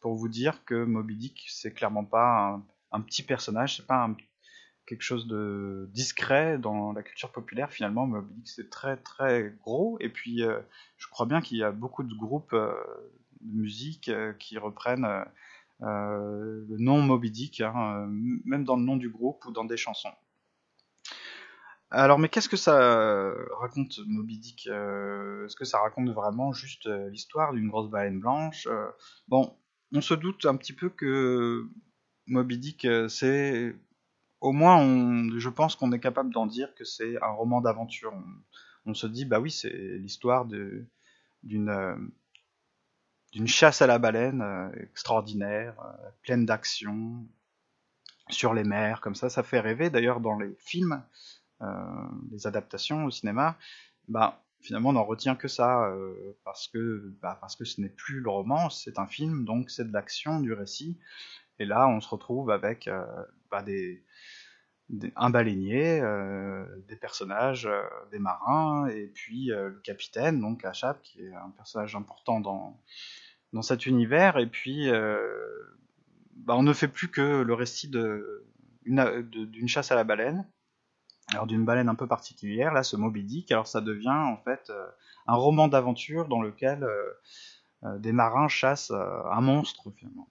pour 0.00 0.16
vous 0.16 0.28
dire 0.28 0.64
que 0.64 0.84
Moby 0.84 1.16
Dick, 1.16 1.46
c'est 1.48 1.72
clairement 1.72 2.04
pas 2.04 2.50
un, 2.50 2.66
un, 2.90 3.00
petit 3.00 3.22
personnage, 3.22 3.76
c'est 3.76 3.86
pas 3.86 4.02
un 4.02 4.16
quelque 4.92 5.02
chose 5.02 5.26
de 5.26 5.88
discret 5.94 6.58
dans 6.58 6.92
la 6.92 7.02
culture 7.02 7.32
populaire. 7.32 7.70
Finalement, 7.70 8.06
Moby 8.06 8.34
Dick 8.34 8.48
c'est 8.48 8.68
très 8.68 8.98
très 8.98 9.54
gros. 9.62 9.96
Et 10.00 10.10
puis, 10.10 10.42
euh, 10.42 10.60
je 10.98 11.08
crois 11.08 11.24
bien 11.24 11.40
qu'il 11.40 11.56
y 11.56 11.62
a 11.62 11.72
beaucoup 11.72 12.02
de 12.02 12.14
groupes 12.14 12.52
euh, 12.52 12.74
de 13.40 13.56
musique 13.56 14.10
euh, 14.10 14.34
qui 14.34 14.58
reprennent 14.58 15.08
le 15.80 16.76
nom 16.78 17.00
Moby 17.00 17.30
Dick, 17.30 17.62
hein, 17.62 18.06
même 18.44 18.64
dans 18.64 18.76
le 18.76 18.82
nom 18.82 18.96
du 18.96 19.08
groupe 19.08 19.46
ou 19.46 19.50
dans 19.50 19.64
des 19.64 19.78
chansons. 19.78 20.12
Alors, 21.90 22.18
mais 22.18 22.28
qu'est-ce 22.28 22.50
que 22.50 22.58
ça 22.58 23.34
raconte 23.58 23.98
Moby 24.06 24.38
Dick 24.38 24.66
Est-ce 24.66 25.56
que 25.56 25.64
ça 25.64 25.80
raconte 25.80 26.10
vraiment 26.10 26.52
juste 26.52 26.86
l'histoire 27.10 27.52
d'une 27.52 27.68
grosse 27.68 27.90
baleine 27.90 28.20
blanche 28.20 28.68
Bon, 29.26 29.56
on 29.92 30.00
se 30.00 30.14
doute 30.14 30.46
un 30.46 30.56
petit 30.56 30.72
peu 30.72 30.88
que 30.88 31.66
Moby 32.26 32.58
Dick, 32.58 32.86
c'est 33.08 33.74
au 34.42 34.50
moins, 34.50 34.84
je 35.38 35.48
pense 35.48 35.76
qu'on 35.76 35.92
est 35.92 36.00
capable 36.00 36.32
d'en 36.32 36.46
dire 36.46 36.74
que 36.74 36.84
c'est 36.84 37.16
un 37.22 37.30
roman 37.30 37.60
d'aventure. 37.60 38.12
On, 38.84 38.92
se 38.92 39.06
dit, 39.06 39.24
bah 39.24 39.38
oui, 39.38 39.52
c'est 39.52 39.70
l'histoire 39.70 40.46
d'une 40.46 40.88
euh, 41.68 41.96
d'une 43.30 43.46
chasse 43.46 43.80
à 43.80 43.86
la 43.86 43.98
baleine 43.98 44.42
euh, 44.42 44.68
extraordinaire, 44.82 45.80
euh, 45.80 46.10
pleine 46.22 46.44
d'action, 46.44 47.24
sur 48.30 48.52
les 48.52 48.64
mers, 48.64 49.00
comme 49.00 49.14
ça, 49.14 49.30
ça 49.30 49.44
fait 49.44 49.60
rêver. 49.60 49.90
D'ailleurs, 49.90 50.20
dans 50.20 50.38
les 50.38 50.54
films, 50.58 51.02
les 52.32 52.48
adaptations 52.48 53.04
au 53.04 53.10
cinéma, 53.10 53.56
bah 54.08 54.42
finalement, 54.60 54.88
on 54.88 54.94
n'en 54.94 55.04
retient 55.04 55.36
que 55.36 55.46
ça 55.46 55.92
parce 56.44 56.66
que 56.66 57.14
bah, 57.20 57.38
parce 57.40 57.54
que 57.54 57.64
ce 57.64 57.80
n'est 57.80 57.88
plus 57.88 58.20
le 58.20 58.30
roman, 58.30 58.70
c'est 58.70 58.98
un 58.98 59.06
film, 59.06 59.44
donc 59.44 59.70
c'est 59.70 59.84
de 59.84 59.92
l'action, 59.92 60.40
du 60.40 60.52
récit. 60.52 60.98
Et 61.60 61.64
là, 61.64 61.86
on 61.88 62.00
se 62.00 62.08
retrouve 62.08 62.50
avec 62.50 62.88
des 63.60 64.02
un 65.16 65.30
baleinier, 65.30 66.00
euh, 66.00 66.64
des 66.88 66.96
personnages, 66.96 67.66
euh, 67.66 67.82
des 68.10 68.18
marins, 68.18 68.86
et 68.88 69.06
puis 69.06 69.50
euh, 69.50 69.70
le 69.70 69.80
capitaine, 69.80 70.40
donc 70.40 70.64
Achab, 70.64 71.00
qui 71.02 71.22
est 71.22 71.34
un 71.34 71.50
personnage 71.50 71.96
important 71.96 72.40
dans, 72.40 72.78
dans 73.52 73.62
cet 73.62 73.86
univers, 73.86 74.38
et 74.38 74.46
puis 74.46 74.90
bah, 76.36 76.54
on 76.56 76.62
ne 76.62 76.72
fait 76.72 76.88
plus 76.88 77.08
que 77.08 77.42
le 77.42 77.54
récit 77.54 77.88
d'une 77.88 79.68
chasse 79.68 79.92
à 79.92 79.94
la 79.94 80.04
baleine, 80.04 80.46
alors 81.28 81.46
d'une 81.46 81.64
baleine 81.64 81.88
un 81.88 81.94
peu 81.94 82.06
particulière, 82.06 82.72
là 82.72 82.82
ce 82.82 82.96
Moby 82.96 83.24
Dick, 83.24 83.50
alors 83.52 83.66
ça 83.66 83.80
devient 83.80 84.10
en 84.10 84.36
fait 84.36 84.70
un 85.26 85.34
roman 85.34 85.68
d'aventure 85.68 86.28
dans 86.28 86.42
lequel 86.42 86.86
des 87.98 88.12
marins 88.12 88.48
chassent 88.48 88.90
un 88.92 89.40
monstre 89.40 89.90
finalement. 89.96 90.28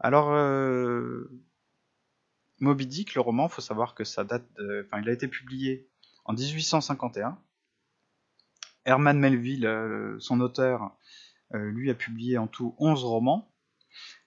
Alors 0.00 0.30
Moby 2.62 2.86
Dick, 2.86 3.14
le 3.14 3.20
roman, 3.20 3.48
faut 3.48 3.60
savoir 3.60 3.94
que 3.94 4.04
ça 4.04 4.24
date 4.24 4.46
enfin, 4.86 5.02
il 5.02 5.08
a 5.08 5.12
été 5.12 5.28
publié 5.28 5.88
en 6.24 6.32
1851. 6.32 7.38
Herman 8.84 9.18
Melville, 9.18 9.66
euh, 9.66 10.16
son 10.18 10.40
auteur, 10.40 10.96
euh, 11.54 11.70
lui 11.70 11.90
a 11.90 11.94
publié 11.94 12.38
en 12.38 12.46
tout 12.46 12.74
11 12.78 13.04
romans. 13.04 13.52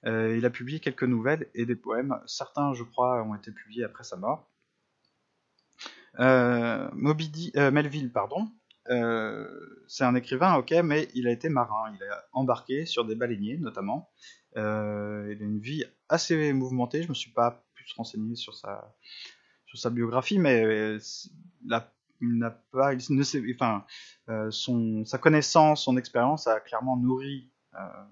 Euh, 0.05 0.37
il 0.37 0.45
a 0.45 0.49
publié 0.49 0.79
quelques 0.79 1.03
nouvelles 1.03 1.49
et 1.55 1.65
des 1.65 1.75
poèmes. 1.75 2.19
Certains, 2.25 2.73
je 2.73 2.83
crois, 2.83 3.23
ont 3.23 3.35
été 3.35 3.51
publiés 3.51 3.83
après 3.83 4.03
sa 4.03 4.15
mort. 4.15 4.49
Melville, 6.17 8.11
pardon, 8.13 8.49
c'est 9.87 10.03
un 10.03 10.15
écrivain, 10.15 10.55
ok, 10.55 10.71
mais 10.83 11.09
il 11.15 11.27
a 11.27 11.31
été 11.31 11.49
marin. 11.49 11.93
Il 11.93 12.03
a 12.03 12.25
embarqué 12.31 12.85
sur 12.85 13.03
des 13.03 13.15
baleiniers, 13.15 13.57
notamment. 13.57 14.09
il 14.55 14.61
a 14.61 15.35
une 15.41 15.59
vie 15.59 15.83
assez 16.07 16.53
mouvementée. 16.53 17.03
Je 17.03 17.09
me 17.09 17.13
suis 17.13 17.31
pas 17.31 17.64
se 17.85 17.95
renseigner 17.95 18.35
sur 18.35 18.53
sa, 18.55 18.93
sur 19.67 19.77
sa 19.77 19.89
biographie, 19.89 20.39
mais 20.39 20.63
euh, 20.63 20.99
la, 21.65 21.91
il 22.21 22.37
n'a 22.37 22.51
pas, 22.51 22.93
il 22.93 23.15
ne 23.15 23.23
sait, 23.23 23.43
enfin, 23.53 23.85
euh, 24.29 24.49
son, 24.51 25.05
sa 25.05 25.17
connaissance, 25.17 25.83
son 25.83 25.97
expérience 25.97 26.47
a 26.47 26.59
clairement 26.59 26.97
nourri 26.97 27.49
euh, 27.75 28.03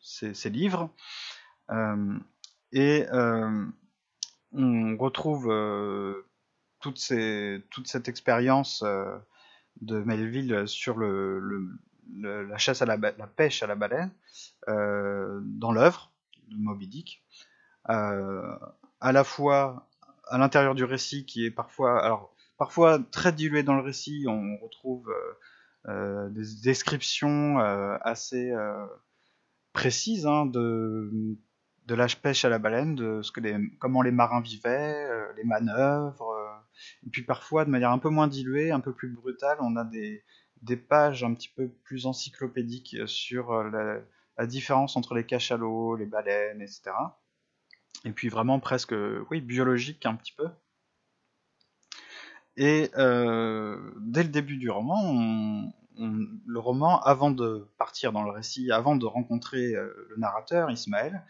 ses, 0.00 0.50
livres. 0.50 0.90
et 2.72 3.06
on 4.52 4.96
retrouve 4.96 5.52
toute, 6.80 6.98
ces, 6.98 7.62
toute 7.70 7.88
cette 7.88 8.08
expérience 8.08 8.84
de 9.80 9.98
Melville 10.00 10.68
sur 10.68 10.96
le, 10.96 11.40
le, 11.40 12.46
la 12.46 12.58
chasse 12.58 12.82
à 12.82 12.86
la, 12.86 12.96
la, 12.96 13.26
pêche 13.26 13.62
à 13.62 13.66
la 13.66 13.74
baleine 13.74 14.12
dans 14.66 15.72
l'œuvre 15.72 16.12
de 16.48 16.56
Moby 16.56 16.86
Dick. 16.86 17.24
À 19.04 19.12
la 19.12 19.22
fois 19.22 19.86
à 20.28 20.38
l'intérieur 20.38 20.74
du 20.74 20.82
récit 20.82 21.26
qui 21.26 21.44
est 21.44 21.50
parfois, 21.50 22.02
alors 22.02 22.34
parfois 22.56 22.98
très 22.98 23.32
dilué 23.32 23.62
dans 23.62 23.76
le 23.76 23.82
récit, 23.82 24.24
on 24.26 24.56
retrouve 24.56 25.10
euh, 25.10 25.90
euh, 25.92 26.30
des 26.30 26.62
descriptions 26.62 27.60
euh, 27.60 27.98
assez 28.00 28.50
précises 29.74 30.26
hein, 30.26 30.46
de 30.46 31.36
de 31.84 31.94
la 31.94 32.06
pêche 32.06 32.46
à 32.46 32.48
la 32.48 32.58
baleine, 32.58 32.94
de 32.94 33.20
ce 33.20 33.30
que 33.30 33.40
les, 33.40 33.58
comment 33.78 34.00
les 34.00 34.10
marins 34.10 34.40
vivaient, 34.40 35.06
les 35.36 35.44
manœuvres, 35.44 36.34
et 37.06 37.10
puis 37.10 37.22
parfois 37.24 37.66
de 37.66 37.70
manière 37.70 37.90
un 37.90 37.98
peu 37.98 38.08
moins 38.08 38.26
diluée, 38.26 38.70
un 38.70 38.80
peu 38.80 38.94
plus 38.94 39.10
brutale, 39.10 39.58
on 39.60 39.76
a 39.76 39.84
des, 39.84 40.24
des 40.62 40.78
pages 40.78 41.24
un 41.24 41.34
petit 41.34 41.52
peu 41.54 41.68
plus 41.68 42.06
encyclopédiques 42.06 42.96
sur 43.04 43.52
la, 43.64 44.00
la 44.38 44.46
différence 44.46 44.96
entre 44.96 45.12
les 45.14 45.26
cachalots, 45.26 45.94
les 45.94 46.06
baleines, 46.06 46.62
etc 46.62 46.94
et 48.04 48.12
puis 48.12 48.28
vraiment 48.28 48.60
presque, 48.60 48.94
oui, 49.30 49.40
biologique 49.40 50.04
un 50.06 50.14
petit 50.14 50.32
peu. 50.32 50.48
Et 52.56 52.90
dès 52.94 54.22
le 54.22 54.28
début 54.28 54.56
du 54.56 54.70
roman, 54.70 55.72
le 55.98 56.58
roman, 56.58 57.00
avant 57.00 57.30
de 57.30 57.68
partir 57.78 58.12
dans 58.12 58.22
le 58.22 58.30
récit, 58.30 58.70
avant 58.70 58.96
de 58.96 59.06
rencontrer 59.06 59.72
le 59.72 60.14
narrateur, 60.18 60.70
Ismaël, 60.70 61.24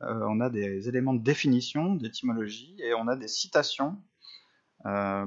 on 0.00 0.40
a 0.40 0.48
des 0.48 0.88
éléments 0.88 1.12
de 1.12 1.22
définition, 1.22 1.94
d'étymologie, 1.94 2.76
et 2.82 2.94
on 2.94 3.08
a 3.08 3.16
des 3.16 3.28
citations 3.28 3.98
euh, 4.86 5.26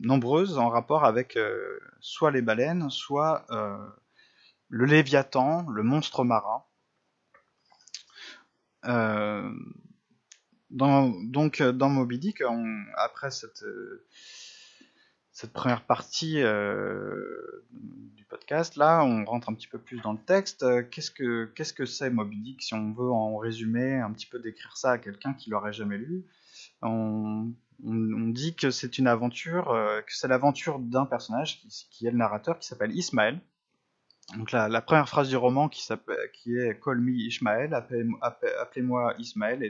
nombreuses 0.00 0.58
en 0.58 0.68
rapport 0.68 1.04
avec 1.04 1.38
euh, 1.38 1.78
soit 2.00 2.30
les 2.30 2.42
baleines, 2.42 2.90
soit 2.90 3.46
euh, 3.50 3.78
le 4.68 4.84
léviathan, 4.84 5.66
le 5.70 5.82
monstre 5.82 6.24
marin. 6.24 6.64
Donc 10.74 11.62
dans 11.62 11.88
Moby 11.88 12.18
Dick, 12.18 12.42
après 12.96 13.30
cette, 13.30 13.64
cette 15.32 15.52
première 15.52 15.86
partie 15.86 16.42
du 17.70 18.24
podcast, 18.24 18.76
là, 18.76 19.04
on 19.04 19.24
rentre 19.24 19.48
un 19.48 19.54
petit 19.54 19.68
peu 19.68 19.78
plus 19.78 20.00
dans 20.00 20.12
le 20.12 20.18
texte. 20.18 20.64
Qu'est-ce 20.90 21.72
que 21.72 21.86
c'est 21.86 22.10
Moby 22.10 22.38
Dick 22.38 22.62
Si 22.62 22.74
on 22.74 22.92
veut 22.92 23.10
en 23.10 23.36
résumer, 23.38 24.00
un 24.00 24.12
petit 24.12 24.26
peu 24.26 24.38
décrire 24.40 24.76
ça 24.76 24.92
à 24.92 24.98
quelqu'un 24.98 25.32
qui 25.32 25.50
l'aurait 25.50 25.72
jamais 25.72 25.98
lu, 25.98 26.24
on 26.82 28.28
dit 28.28 28.54
que 28.54 28.70
c'est 28.70 28.98
une 28.98 29.06
aventure, 29.06 29.70
euh, 29.70 30.00
que 30.00 30.14
c'est 30.14 30.28
l'aventure 30.28 30.78
d'un 30.78 31.06
personnage 31.06 31.62
qui, 31.90 32.06
est 32.06 32.10
le 32.10 32.16
narrateur, 32.16 32.58
qui 32.58 32.66
s'appelle 32.66 32.92
Ismaël. 32.92 33.40
Donc 34.36 34.52
la, 34.52 34.80
première 34.80 35.08
phrase 35.08 35.28
du 35.28 35.36
roman 35.36 35.68
qui, 35.68 35.86
est 36.56 36.80
Call 36.82 37.00
me 37.00 37.12
Ismaël, 37.12 37.74
appelez-moi 37.74 39.14
Ismaël, 39.18 39.62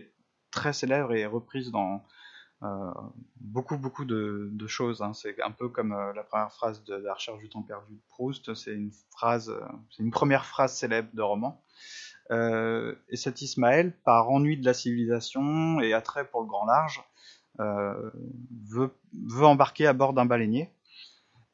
très 0.54 0.73
célèbre 0.73 1.12
et 1.12 1.26
reprise 1.26 1.70
dans 1.70 2.04
euh, 2.62 2.90
beaucoup 3.40 3.76
beaucoup 3.76 4.04
de, 4.04 4.66
choses. 4.66 5.02
Hein. 5.02 5.12
C'est 5.12 5.40
un 5.42 5.50
peu 5.50 5.68
comme 5.68 5.92
euh, 5.92 6.12
la 6.14 6.23
première 6.23 6.52
phrase 6.52 6.82
de, 6.84 6.94
La 6.94 7.14
recherche 7.14 7.38
du 7.38 7.49
temps 7.49 7.62
perdu 7.62 7.94
de 7.94 8.02
Proust. 8.08 8.54
C'est 8.54 8.73
une 8.73 8.92
phrase, 9.11 9.54
c'est 9.90 10.02
une 10.02 10.11
première 10.11 10.46
phrase 10.46 10.73
célèbre 10.73 11.11
de 11.12 11.23
roman. 11.23 11.62
et 12.30 13.16
cet 13.16 13.42
Ismaël, 13.42 13.92
par 14.04 14.30
ennui 14.30 14.56
de 14.56 14.64
la 14.64 14.75
civilisation 14.75 15.80
et 15.80 15.92
attrait 15.92 16.26
pour 16.26 16.40
le 16.40 16.46
grand 16.46 16.64
large, 16.64 17.04
euh, 17.61 18.11
veut, 18.66 18.90
embarquer 19.44 19.87
à 19.87 19.92
bord 19.92 20.12
d'un 20.12 20.25
baleinier 20.25 20.70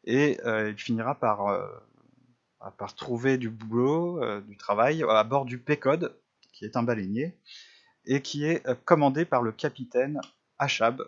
et 0.05 0.41
euh, 0.47 0.71
il 0.71 0.79
finira 0.79 1.15
par, 1.15 1.49
euh, 1.49 1.67
par 2.79 2.95
trouver 2.95 3.37
du 3.37 3.51
boulot, 3.51 4.41
du 4.41 4.57
travail 4.57 5.05
à 5.07 5.25
bord 5.25 5.45
du 5.45 5.59
Pécode, 5.59 6.17
qui 6.55 6.65
est 6.65 6.77
un 6.77 6.83
baleinier, 6.83 7.37
et 8.07 8.23
qui 8.23 8.45
est 8.45 8.63
commandé 8.85 9.25
par 9.25 9.43
le 9.43 9.53
capitaine 9.53 10.21
Achab. 10.59 11.03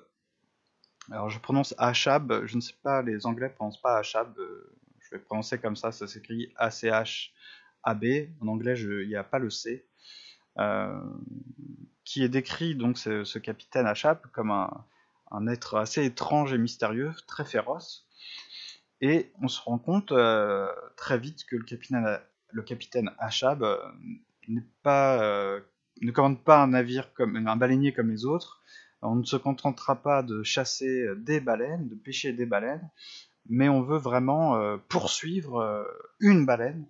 Alors 1.11 1.31
je 1.31 1.39
prononce 1.39 1.75
Achab, 1.79 2.47
je 2.47 2.57
ne 2.57 2.61
sais 2.61 2.75
pas, 2.83 3.03
les 3.03 3.27
Anglais 3.27 3.49
ne 3.49 3.55
prononcent 3.55 3.81
pas 3.81 3.99
Achab, 3.99 4.35
je 5.01 5.11
vais 5.11 5.19
prononcer 5.19 5.59
comme 5.59 5.77
ça, 5.77 5.93
ça 5.93 6.07
s'écrit 6.07 6.53
A-C-H-A-B, 6.57 8.05
en 8.41 8.49
anglais 8.49 8.79
il 8.79 9.09
n'y 9.09 9.17
a 9.17 9.25
pas 9.25 9.39
le 9.39 9.51
C 9.51 9.87
qui 12.05 12.23
est 12.23 12.29
décrit 12.29 12.75
donc 12.75 12.99
ce, 12.99 13.39
capitaine 13.39 13.87
Achab 13.87 14.21
comme 14.33 14.51
un, 14.51 15.47
être 15.47 15.77
assez 15.77 16.05
étrange 16.05 16.53
et 16.53 16.59
mystérieux, 16.59 17.13
très 17.27 17.45
féroce. 17.45 18.07
Et 19.01 19.33
on 19.43 19.49
se 19.49 19.61
rend 19.61 19.79
compte 19.79 20.13
euh, 20.13 20.71
très 20.97 21.19
vite 21.19 21.45
que 21.47 21.57
le 21.57 21.65
capitaine, 21.65 22.19
le 22.51 23.13
Achab 23.19 23.63
euh, 23.63 23.79
n'est 24.47 24.67
pas, 24.83 25.23
euh, 25.23 25.61
ne 26.01 26.11
commande 26.11 26.43
pas 26.43 26.63
un 26.63 26.69
navire 26.69 27.13
comme 27.15 27.37
un 27.37 27.57
baleinier 27.57 27.93
comme 27.93 28.11
les 28.11 28.25
autres. 28.25 28.61
On 29.03 29.17
ne 29.17 29.25
se 29.25 29.37
contentera 29.37 29.97
pas 29.97 30.23
de 30.23 30.43
chasser 30.43 31.07
des 31.17 31.41
baleines, 31.41 31.89
de 31.89 31.95
pêcher 31.95 32.33
des 32.33 32.47
baleines, 32.47 32.89
mais 33.49 33.69
on 33.69 33.83
veut 33.83 33.99
vraiment 33.99 34.79
poursuivre 34.89 35.85
une 36.21 36.47
baleine, 36.47 36.87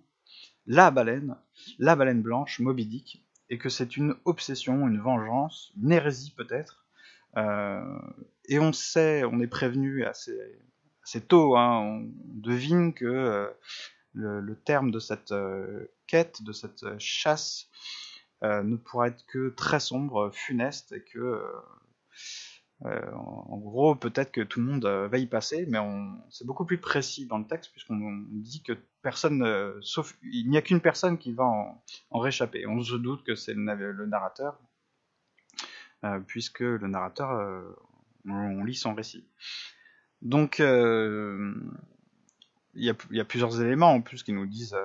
la 0.67 0.91
baleine, 0.91 1.35
la 1.79 1.95
baleine 1.95 2.21
blanche, 2.21 2.59
Moby 2.59 2.85
Dick, 2.85 3.23
et 3.49 3.57
que 3.57 3.69
c'est 3.69 3.97
une 3.97 4.15
obsession, 4.25 4.87
une 4.87 4.99
vengeance, 4.99 5.73
une 5.81 5.91
hérésie 5.91 6.33
peut-être. 6.35 6.85
Euh, 7.37 7.99
et 8.45 8.59
on 8.59 8.73
sait, 8.73 9.23
on 9.23 9.39
est 9.39 9.47
prévenu 9.47 10.05
assez, 10.05 10.37
assez 11.03 11.21
tôt, 11.21 11.57
hein, 11.57 11.79
on 11.79 12.11
devine 12.25 12.93
que 12.93 13.05
euh, 13.05 13.47
le, 14.13 14.55
terme 14.55 14.91
de 14.91 14.99
cette 14.99 15.31
euh, 15.31 15.87
quête, 16.07 16.43
de 16.43 16.51
cette 16.51 16.97
chasse, 16.99 17.67
ne 18.43 18.75
pourra 18.75 19.07
être 19.07 19.25
que 19.25 19.49
très 19.49 19.79
sombre, 19.79 20.29
funeste, 20.33 20.91
et 20.91 21.03
que 21.03 21.41
euh, 22.85 23.11
en 23.13 23.57
gros, 23.59 23.95
peut-être 23.95 24.31
que 24.31 24.41
tout 24.41 24.59
le 24.59 24.65
monde 24.65 24.85
euh, 24.85 25.07
va 25.07 25.17
y 25.17 25.25
passer, 25.25 25.65
mais 25.69 25.79
c'est 26.29 26.45
beaucoup 26.45 26.65
plus 26.65 26.79
précis 26.79 27.25
dans 27.27 27.37
le 27.37 27.45
texte 27.45 27.71
puisqu'on 27.71 28.25
dit 28.29 28.61
que 28.61 28.73
personne, 29.01 29.41
euh, 29.43 29.77
sauf 29.81 30.17
il 30.21 30.49
n'y 30.49 30.57
a 30.57 30.61
qu'une 30.61 30.81
personne 30.81 31.17
qui 31.17 31.31
va 31.31 31.45
en, 31.45 31.81
réchapper. 32.11 32.67
On 32.67 32.81
se 32.81 32.95
doute 32.95 33.23
que 33.23 33.35
c'est 33.35 33.53
le, 33.53 34.05
narrateur, 34.05 34.59
puisque 36.27 36.59
le 36.59 36.87
narrateur, 36.87 37.75
on, 38.27 38.63
lit 38.65 38.75
son 38.75 38.93
récit. 38.93 39.25
Donc, 40.21 40.59
il 40.59 40.65
y, 42.75 42.89
a 42.89 43.25
plusieurs 43.25 43.61
éléments 43.61 43.93
en 43.93 44.01
plus 44.01 44.23
qui 44.23 44.33
nous 44.33 44.45
disent 44.45 44.75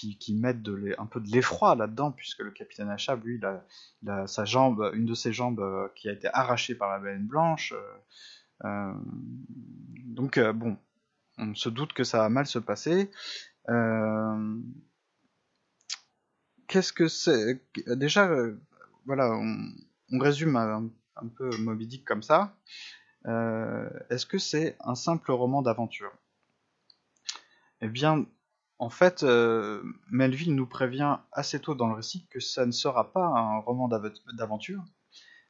qui, 0.00 0.34
mettent 0.34 0.62
de 0.62 0.94
un 0.98 1.06
peu 1.06 1.20
de 1.20 1.28
l'effroi 1.28 1.74
là-dedans, 1.74 2.12
puisque 2.12 2.40
le 2.40 2.50
capitaine 2.50 2.88
Achab, 2.88 3.24
lui, 3.24 3.38
il 3.38 4.08
a, 4.08 4.26
sa 4.26 4.44
jambe, 4.44 4.90
une 4.94 5.06
de 5.06 5.14
ses 5.14 5.32
jambes 5.32 5.60
euh, 5.60 5.88
qui 5.94 6.08
a 6.08 6.12
été 6.12 6.28
arrachée 6.32 6.74
par 6.74 6.90
la 6.90 6.98
baleine 6.98 7.26
blanche. 7.26 7.72
Euh, 7.72 8.64
euh, 8.64 8.92
donc, 10.04 10.38
bon, 10.38 10.76
on 11.38 11.54
se 11.54 11.68
doute 11.68 11.92
que 11.92 12.04
ça 12.04 12.18
va 12.18 12.28
mal 12.28 12.46
se 12.46 12.58
passer. 12.58 13.10
Qu'est-ce 16.68 16.92
que 16.92 17.08
c'est 17.08 17.62
Déjà, 17.86 18.30
voilà, 19.06 19.30
on, 19.32 20.18
résume 20.18 20.56
un, 20.56 20.90
un, 21.16 21.28
peu 21.28 21.50
Moby 21.58 21.86
Dick 21.86 22.04
comme 22.04 22.22
ça. 22.22 22.56
Est-ce 23.24 24.26
que 24.26 24.38
c'est 24.38 24.76
un 24.80 24.94
simple 24.94 25.32
roman 25.32 25.62
d'aventure? 25.62 26.12
Eh 27.82 27.88
bien, 27.88 28.26
en 28.80 28.88
fait, 28.88 29.24
euh, 29.24 29.82
Melville 30.10 30.54
nous 30.54 30.66
prévient 30.66 31.18
assez 31.32 31.60
tôt 31.60 31.74
dans 31.74 31.86
le 31.86 31.94
récit 31.94 32.26
que 32.30 32.40
ça 32.40 32.64
ne 32.64 32.72
sera 32.72 33.12
pas 33.12 33.26
un 33.26 33.58
roman 33.58 33.88
d'aventure. 33.88 34.82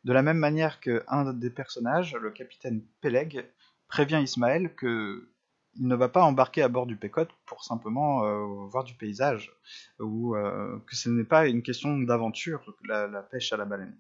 De 0.03 0.13
la 0.13 0.23
même 0.23 0.39
manière 0.39 0.81
qu'un 0.81 1.33
des 1.33 1.51
personnages, 1.51 2.17
le 2.17 2.33
capitaine 2.33 2.83
Peleg, 3.01 3.49
prévient 3.87 4.21
Ismaël 4.21 4.75
que 4.75 5.29
il 5.77 5.87
ne 5.87 5.95
va 5.95 6.09
pas 6.09 6.25
embarquer 6.25 6.63
à 6.63 6.69
bord 6.69 6.87
du 6.87 6.97
Pécote 6.97 7.31
pour 7.47 7.63
simplement 7.63 8.25
euh, 8.25 8.67
voir 8.67 8.83
du 8.83 8.95
paysage, 8.95 9.55
ou 10.01 10.35
euh, 10.35 10.81
que 10.89 10.97
ce 10.97 11.09
n'est 11.09 11.23
pas 11.23 11.47
une 11.47 11.63
question 11.63 11.97
d'aventure, 11.99 12.75
la, 12.89 13.23
pêche 13.23 13.53
à 13.53 13.57
la 13.57 13.65
baleine. 13.65 13.97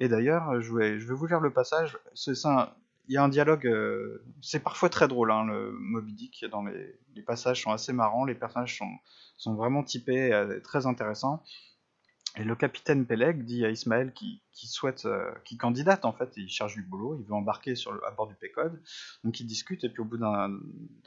Et 0.00 0.08
d'ailleurs, 0.08 0.60
je 0.60 0.74
vais, 0.74 0.98
je 0.98 1.06
vais 1.06 1.14
vous 1.14 1.26
lire 1.26 1.38
le 1.38 1.52
passage, 1.52 1.96
c'est 2.14 2.34
un, 2.46 2.68
y 3.08 3.16
a 3.16 3.22
un 3.22 3.28
dialogue, 3.28 3.66
euh, 3.66 4.24
c'est 4.40 4.62
parfois 4.62 4.88
très 4.88 5.08
drôle, 5.08 5.30
hein, 5.30 5.44
le 5.44 5.72
Moby 5.72 6.12
Dick, 6.12 6.44
dans 6.50 6.64
les, 6.64 7.22
passages 7.26 7.62
sont 7.62 7.70
assez 7.70 7.92
marrants, 7.92 8.24
les 8.24 8.34
personnages 8.34 8.78
sont, 8.78 8.98
sont 9.36 9.54
vraiment 9.54 9.82
typés, 9.82 10.32
euh, 10.32 10.60
très 10.60 10.86
intéressants. 10.86 11.42
Et 12.36 12.44
le 12.44 12.56
capitaine 12.56 13.04
Peleg 13.04 13.44
dit 13.44 13.64
à 13.64 13.70
Ismaël 13.70 14.12
qui, 14.14 14.42
qui 14.52 14.66
souhaite, 14.66 15.04
euh, 15.04 15.30
qui 15.44 15.58
candidate 15.58 16.06
en 16.06 16.12
fait, 16.12 16.32
il 16.36 16.48
cherche 16.48 16.74
du 16.74 16.82
boulot, 16.82 17.18
il 17.20 17.26
veut 17.26 17.34
embarquer 17.34 17.74
sur 17.74 17.92
le, 17.92 18.04
à 18.06 18.10
bord 18.10 18.26
du 18.26 18.34
Pécode, 18.34 18.82
donc 19.22 19.38
il 19.40 19.46
discute 19.46 19.84
et 19.84 19.90
puis 19.90 20.00
au 20.00 20.06
bout 20.06 20.16
d'un 20.16 20.50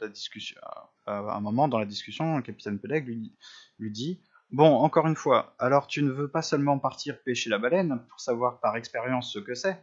discussion, 0.08 0.60
un 1.06 1.40
moment 1.40 1.66
dans 1.66 1.80
la 1.80 1.86
discussion, 1.86 2.36
le 2.36 2.42
capitaine 2.42 2.78
Peleg 2.78 3.06
lui, 3.06 3.34
lui 3.78 3.90
dit 3.90 4.20
Bon, 4.52 4.76
encore 4.76 5.08
une 5.08 5.16
fois, 5.16 5.56
alors 5.58 5.88
tu 5.88 6.02
ne 6.04 6.10
veux 6.10 6.28
pas 6.28 6.42
seulement 6.42 6.78
partir 6.78 7.20
pêcher 7.22 7.50
la 7.50 7.58
baleine 7.58 8.00
pour 8.08 8.20
savoir 8.20 8.60
par 8.60 8.76
expérience 8.76 9.32
ce 9.32 9.40
que 9.40 9.54
c'est, 9.54 9.82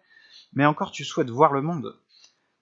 mais 0.56 0.66
encore 0.66 0.92
tu 0.92 1.04
souhaites 1.04 1.30
voir 1.30 1.54
le 1.54 1.62
monde. 1.62 2.00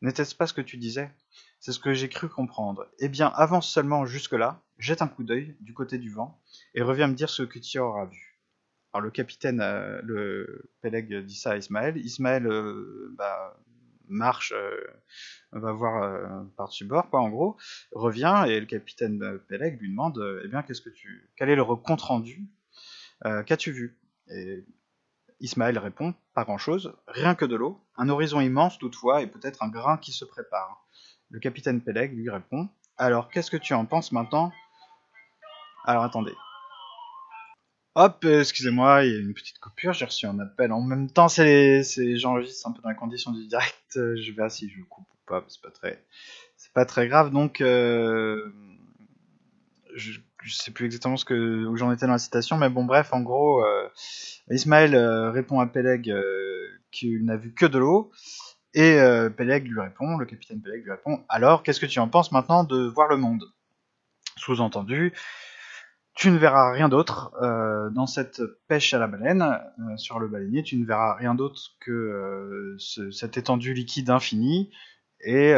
N'était-ce 0.02 0.36
pas 0.36 0.48
ce 0.48 0.54
que 0.54 0.62
tu 0.62 0.78
disais? 0.78 1.12
C'est 1.60 1.74
ce 1.74 1.80
que 1.80 1.94
j'ai 1.94 2.10
cru 2.10 2.28
comprendre. 2.28 2.88
Eh 3.00 3.08
bien, 3.08 3.28
avance 3.28 3.70
seulement 3.72 4.06
jusque-là, 4.06 4.62
jette 4.80 5.04
un 5.04 5.08
coup 5.08 5.24
d'œil 5.24 5.56
du 5.60 5.74
côté 5.74 6.00
du 6.00 6.10
vent, 6.10 6.42
et 6.74 6.82
reviens 6.82 7.08
me 7.08 7.14
dire 7.14 7.30
ce 7.30 7.44
que 7.44 7.60
tu 7.60 7.78
auras 7.78 8.06
vu. 8.06 8.32
Alors 8.94 9.04
le 9.04 9.12
capitaine, 9.12 9.62
euh, 9.62 10.02
le 10.04 10.70
Peleg 10.82 11.24
dit 11.26 11.36
ça 11.36 11.52
à 11.52 11.58
Ismaël. 11.58 11.98
Ismaël 11.98 12.46
euh, 12.48 13.14
bah, 13.18 13.58
marche, 14.10 14.54
euh, 14.54 14.76
va 15.52 15.72
voir 15.72 16.46
par-dessus 16.58 16.86
bord, 16.86 17.10
quoi, 17.10 17.22
en 17.22 17.30
gros, 17.30 17.58
revient, 17.94 18.46
et 18.48 18.60
le 18.60 18.66
capitaine 18.66 19.40
Peleg 19.48 19.80
lui 19.80 19.90
demande, 19.90 20.42
eh 20.44 20.48
bien, 20.48 20.64
qu'est-ce 20.64 20.82
que 20.82 20.90
tu, 20.90 21.30
quel 21.38 21.50
est 21.50 21.56
le 21.56 21.64
compte 21.64 22.02
rendu 22.02 22.48
Qu'as-tu 23.24 23.72
vu? 23.72 23.98
Ismaël 25.42 25.78
répond 25.78 26.14
Pas 26.34 26.44
grand-chose, 26.44 26.96
rien 27.08 27.36
que 27.36 27.46
de 27.46 27.56
l'eau, 27.56 27.84
un 27.98 28.10
horizon 28.10 28.40
immense 28.40 28.78
toutefois 28.78 29.22
et 29.22 29.28
peut-être 29.28 29.64
un 29.64 29.70
grain 29.70 29.98
qui 29.98 30.12
se 30.12 30.24
prépare. 30.24 30.86
Le 31.30 31.40
capitaine 31.40 31.82
Peleg 31.82 32.16
lui 32.16 32.30
répond 32.30 32.70
Alors 32.98 33.30
qu'est-ce 33.30 33.52
que 33.52 33.58
tu 33.58 33.74
en 33.74 33.86
penses 33.86 34.12
maintenant? 34.12 34.52
Alors 35.84 36.04
attendez. 36.04 36.36
Hop, 37.96 38.24
excusez-moi, 38.24 39.04
il 39.04 39.12
y 39.12 39.16
a 39.16 39.20
une 39.20 39.34
petite 39.34 39.60
coupure, 39.60 39.92
j'ai 39.92 40.06
reçu 40.06 40.26
un 40.26 40.40
appel. 40.40 40.72
En 40.72 40.82
même 40.82 41.12
temps, 41.12 41.28
c'est 41.28 41.84
j'enregistre 42.16 42.70
un 42.70 42.72
peu 42.72 42.82
dans 42.82 42.90
les 42.90 42.96
conditions 42.96 43.32
du 43.32 43.48
direct. 43.48 43.76
Je 43.96 44.32
verrai 44.32 44.50
si 44.50 44.70
je 44.70 44.82
coupe 44.84 45.08
ou 45.12 45.18
pas, 45.28 45.44
c'est 45.50 45.62
pas 45.62 45.72
très, 45.72 46.06
pas 46.74 46.86
très 46.86 47.08
grave. 47.10 47.32
Donc, 47.32 47.60
euh, 47.60 48.54
je 50.44 50.56
sais 50.56 50.72
plus 50.72 50.86
exactement 50.86 51.18
ce 51.18 51.26
que 51.26 51.66
où 51.66 51.76
j'en 51.78 51.92
étais 51.92 52.06
dans 52.06 52.14
la 52.14 52.20
citation, 52.20 52.58
mais 52.58 52.70
bon, 52.70 52.86
bref, 52.86 53.14
en 53.14 53.22
gros, 53.22 53.64
euh, 53.64 53.88
Ismaël 54.50 54.96
euh, 54.96 55.32
répond 55.32 55.60
à 55.60 55.68
Peleg 55.68 56.10
euh, 56.10 56.68
qu'il 56.92 57.26
n'a 57.26 57.38
vu 57.38 57.54
que 57.54 57.66
de 57.66 57.78
l'eau, 57.78 58.12
et 58.74 58.98
Peleg 59.36 59.68
lui 59.68 59.82
répond, 59.82 60.18
le 60.18 60.26
capitaine 60.26 60.62
Peleg 60.62 60.84
lui 60.84 60.92
répond, 60.92 61.26
alors 61.28 61.62
qu'est-ce 61.62 61.82
que 61.82 61.86
tu 61.86 62.00
en 62.00 62.08
penses 62.08 62.32
maintenant 62.32 62.64
de 62.64 62.88
voir 62.88 63.10
le 63.10 63.18
monde? 63.18 63.44
Sous-entendu, 64.38 65.14
tu 66.16 66.32
ne 66.32 66.38
verras 66.38 66.72
rien 66.72 66.88
d'autre 66.88 67.34
dans 67.94 68.08
cette 68.08 68.42
pêche 68.70 68.94
à 68.94 68.98
la 68.98 69.08
baleine 69.08 69.60
sur 69.98 70.20
le 70.20 70.30
baleinier. 70.30 70.64
Tu 70.64 70.78
ne 70.78 70.86
verras 70.86 71.16
rien 71.16 71.36
d'autre 71.36 71.72
que 71.82 72.76
ce, 72.80 73.12
cette 73.12 73.36
étendue 73.36 73.74
liquide 73.74 74.10
infinie 74.10 74.72
et 75.20 75.54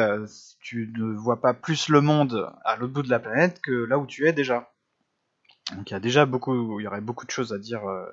tu 0.60 0.92
ne 0.98 1.14
vois 1.14 1.40
pas 1.40 1.54
plus 1.54 1.90
le 1.90 2.02
monde 2.02 2.52
à 2.66 2.78
l'autre 2.78 2.94
bout 2.94 3.04
de 3.04 3.12
la 3.12 3.20
planète 3.20 3.62
que 3.62 3.72
là 3.72 4.00
où 4.00 4.08
tu 4.08 4.28
es 4.28 4.34
déjà. 4.34 4.73
Donc 5.72 5.90
il 5.90 5.94
y 5.94 5.98
a 5.98 6.00
déjà 6.00 6.26
beaucoup, 6.26 6.80
il 6.80 6.84
y 6.84 6.88
aurait 6.88 7.02
beaucoup 7.02 7.26
de 7.26 7.32
choses 7.32 7.54
à 7.54 7.58
dire 7.58 7.86
euh, 7.88 8.06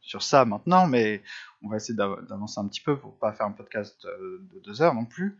sur 0.00 0.22
ça 0.22 0.44
maintenant, 0.44 0.86
mais 0.86 1.22
on 1.62 1.68
va 1.68 1.76
essayer 1.76 1.94
d'av- 1.94 2.26
d'avancer 2.28 2.60
un 2.60 2.68
petit 2.68 2.82
peu 2.82 2.98
pour 2.98 3.18
pas 3.18 3.32
faire 3.32 3.46
un 3.46 3.52
podcast 3.52 4.04
euh, 4.04 4.46
de 4.52 4.60
deux 4.60 4.82
heures 4.82 4.94
non 4.94 5.06
plus. 5.06 5.38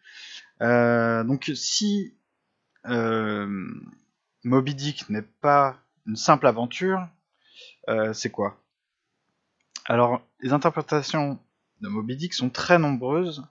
Euh, 0.63 1.23
donc 1.25 1.51
si 1.55 2.15
Moby 4.45 4.75
Dick 4.75 5.11
n'est 5.11 5.23
pas 5.23 5.77
une 6.07 6.17
simple 6.17 6.47
aventure, 6.47 7.07
c'est 8.13 8.31
quoi? 8.31 8.61
Alors, 9.85 10.23
les 10.41 10.53
interprétations 10.53 11.39
de 11.81 11.89
Moby 11.89 12.17
Dick 12.17 12.35
sont 12.35 12.51
très 12.51 12.79
nombreuses, 12.79 13.47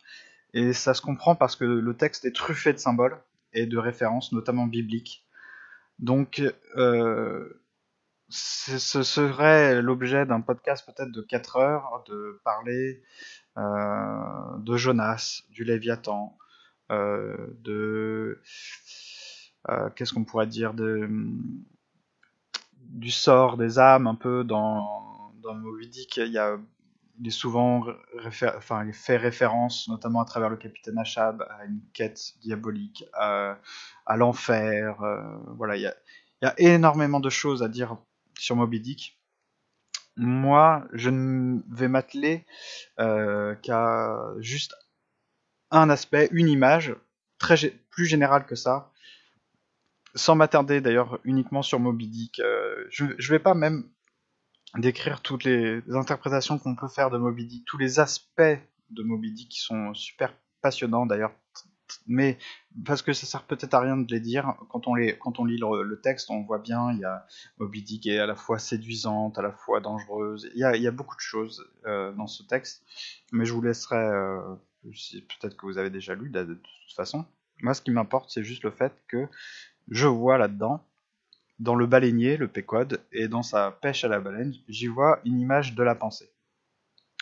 et 0.54 0.74
ça 0.74 0.94
se 0.94 1.02
comprend 1.02 1.36
parce 1.36 1.56
que 1.56 1.66
le 1.66 1.94
texte 1.96 2.26
est 2.26 2.36
truffé 2.36 2.74
de 2.74 2.80
symboles 2.80 3.20
et 3.54 3.68
de 3.68 3.78
références, 3.78 4.32
notamment 4.32 4.66
bibliques. 4.66 5.26
Donc, 6.00 6.42
ce 8.30 9.04
serait 9.04 9.82
l'objet 9.82 10.26
d'un 10.26 10.42
podcast 10.42 10.86
peut-être 10.86 11.12
de 11.12 11.22
4 11.22 11.58
heures, 11.58 12.04
de 12.08 12.40
parler 12.44 13.02
euh, 13.58 14.58
de 14.60 14.78
Jonas, 14.78 15.44
du 15.50 15.64
Léviathan, 15.64 16.38
euh, 16.92 17.36
de... 17.64 18.42
euh, 19.70 19.90
Qu'est-ce 19.92 20.14
qu'on 20.14 20.26
pourrait 20.26 20.48
dire 20.48 20.74
de, 20.74 21.10
du 22.82 23.12
sort 23.12 23.58
des 23.58 23.80
âmes 23.80 24.08
un 24.08 24.16
peu 24.16 24.44
dans, 24.44 25.32
dans 25.42 25.54
Moby 25.56 25.88
Dick. 25.88 26.18
Il, 26.18 26.32
y 26.32 26.38
a, 26.38 26.58
il 27.20 27.28
est 27.28 27.32
souvent 27.32 27.86
enfin, 28.26 28.86
il 28.86 28.94
fait 28.94 29.18
référence, 29.18 29.88
notamment 29.88 30.22
à 30.22 30.26
travers 30.26 30.50
le 30.50 30.58
capitaine 30.58 30.98
Achab, 30.98 31.44
à 31.50 31.66
une 31.66 31.82
quête 31.94 32.34
diabolique, 32.42 33.06
à, 33.14 33.58
à 34.06 34.18
l'enfer. 34.18 34.98
voilà, 35.56 35.76
il 35.78 35.82
y, 35.84 35.88
a, 35.88 35.96
il 36.42 36.46
y 36.46 36.48
a 36.50 36.54
énormément 36.76 37.20
de 37.20 37.30
choses 37.30 37.64
à 37.64 37.68
dire 37.70 37.98
sur 38.40 38.56
Moby 38.56 38.80
Dick. 38.80 39.20
Moi, 40.16 40.88
je 40.94 41.10
ne 41.10 41.62
vais 41.70 41.88
m'atteler 41.88 42.46
euh, 43.00 43.56
qu'à 43.56 44.34
juste 44.40 44.76
un 45.70 45.90
aspect, 45.90 46.28
une 46.32 46.48
image, 46.48 46.96
très 47.38 47.56
plus 47.90 48.06
générale 48.06 48.46
que 48.46 48.56
ça, 48.56 48.92
sans 50.16 50.36
m'attarder 50.36 50.82
d'ailleurs 50.82 51.20
uniquement 51.24 51.62
sur 51.62 51.80
Moby 51.80 52.08
Dick. 52.08 52.40
euh, 52.40 52.86
je, 52.90 53.06
je 53.18 53.32
vais 53.32 53.40
pas 53.40 53.54
même 53.54 53.84
décrire 54.76 55.22
toutes 55.22 55.44
les 55.44 55.82
interprétations 55.94 56.58
qu'on 56.60 56.76
peut 56.76 56.88
faire 56.88 57.10
de 57.10 57.18
Moby 57.18 57.46
Dick, 57.46 57.66
tous 57.66 57.78
les 57.78 58.00
aspects 58.00 58.42
de 58.90 59.04
Moby 59.04 59.32
Dick 59.32 59.50
qui 59.50 59.60
sont 59.60 59.94
super 59.94 60.34
passionnants 60.62 61.06
d'ailleurs, 61.06 61.34
mais 62.08 62.38
parce 62.86 63.02
que 63.02 63.14
ça 63.14 63.26
sert 63.26 63.44
peut-être 63.44 63.74
à 63.74 63.80
rien 63.80 63.98
de 63.98 64.12
les 64.14 64.20
dire. 64.20 64.56
Quand 64.70 64.88
on, 64.88 64.96
les, 64.96 65.18
quand 65.18 65.40
on 65.40 65.46
lit 65.46 65.58
le, 65.58 66.00
texte, 66.02 66.30
on 66.30 66.44
voit 66.44 66.60
bien, 66.60 66.92
il 66.92 67.00
y 67.00 67.06
a 67.06 67.26
Moby 67.60 67.82
Dick 67.84 68.08
est 68.08 68.20
à 68.20 68.26
la 68.26 68.36
fois 68.36 68.60
séduisante, 68.60 69.38
à 69.38 69.42
la 69.42 69.52
fois 69.52 69.80
dangereuse. 69.80 70.50
Il 70.54 70.60
y 70.60 70.64
a, 70.64 70.76
il 70.76 70.82
y 70.84 70.88
a 70.88 70.92
beaucoup 70.92 71.16
de 71.16 71.22
choses 71.22 71.66
euh, 71.86 72.12
dans 72.14 72.28
ce 72.28 72.44
texte, 72.44 72.84
mais 73.32 73.46
je 73.46 73.54
vous 73.54 73.62
laisserai. 73.62 73.98
euh, 73.98 74.56
peut-être 74.84 75.58
que 75.58 75.66
vous 75.66 75.78
avez 75.78 75.90
déjà 75.90 76.16
lu 76.16 76.30
de, 76.30 76.44
toute 76.56 76.96
façon. 76.96 77.26
Moi, 77.62 77.74
ce 77.74 77.82
qui 77.82 77.92
m'importe, 77.92 78.30
c'est 78.32 78.44
juste 78.44 78.64
le 78.64 78.72
fait 78.72 78.94
que 79.08 79.28
je 79.90 80.08
vois 80.08 80.38
là-dedans, 80.38 80.84
dans 81.60 81.76
le 81.76 81.88
baleinier, 81.88 82.38
le 82.38 82.48
Pécode, 82.48 83.02
et 83.12 83.28
dans 83.28 83.44
sa 83.44 83.72
pêche 83.72 84.04
à 84.04 84.08
la 84.08 84.20
baleine, 84.20 84.54
j'y 84.68 84.88
vois 84.88 85.20
une 85.26 85.40
image 85.40 85.76
de 85.76 85.84
la 85.84 85.96
pensée. 85.96 86.32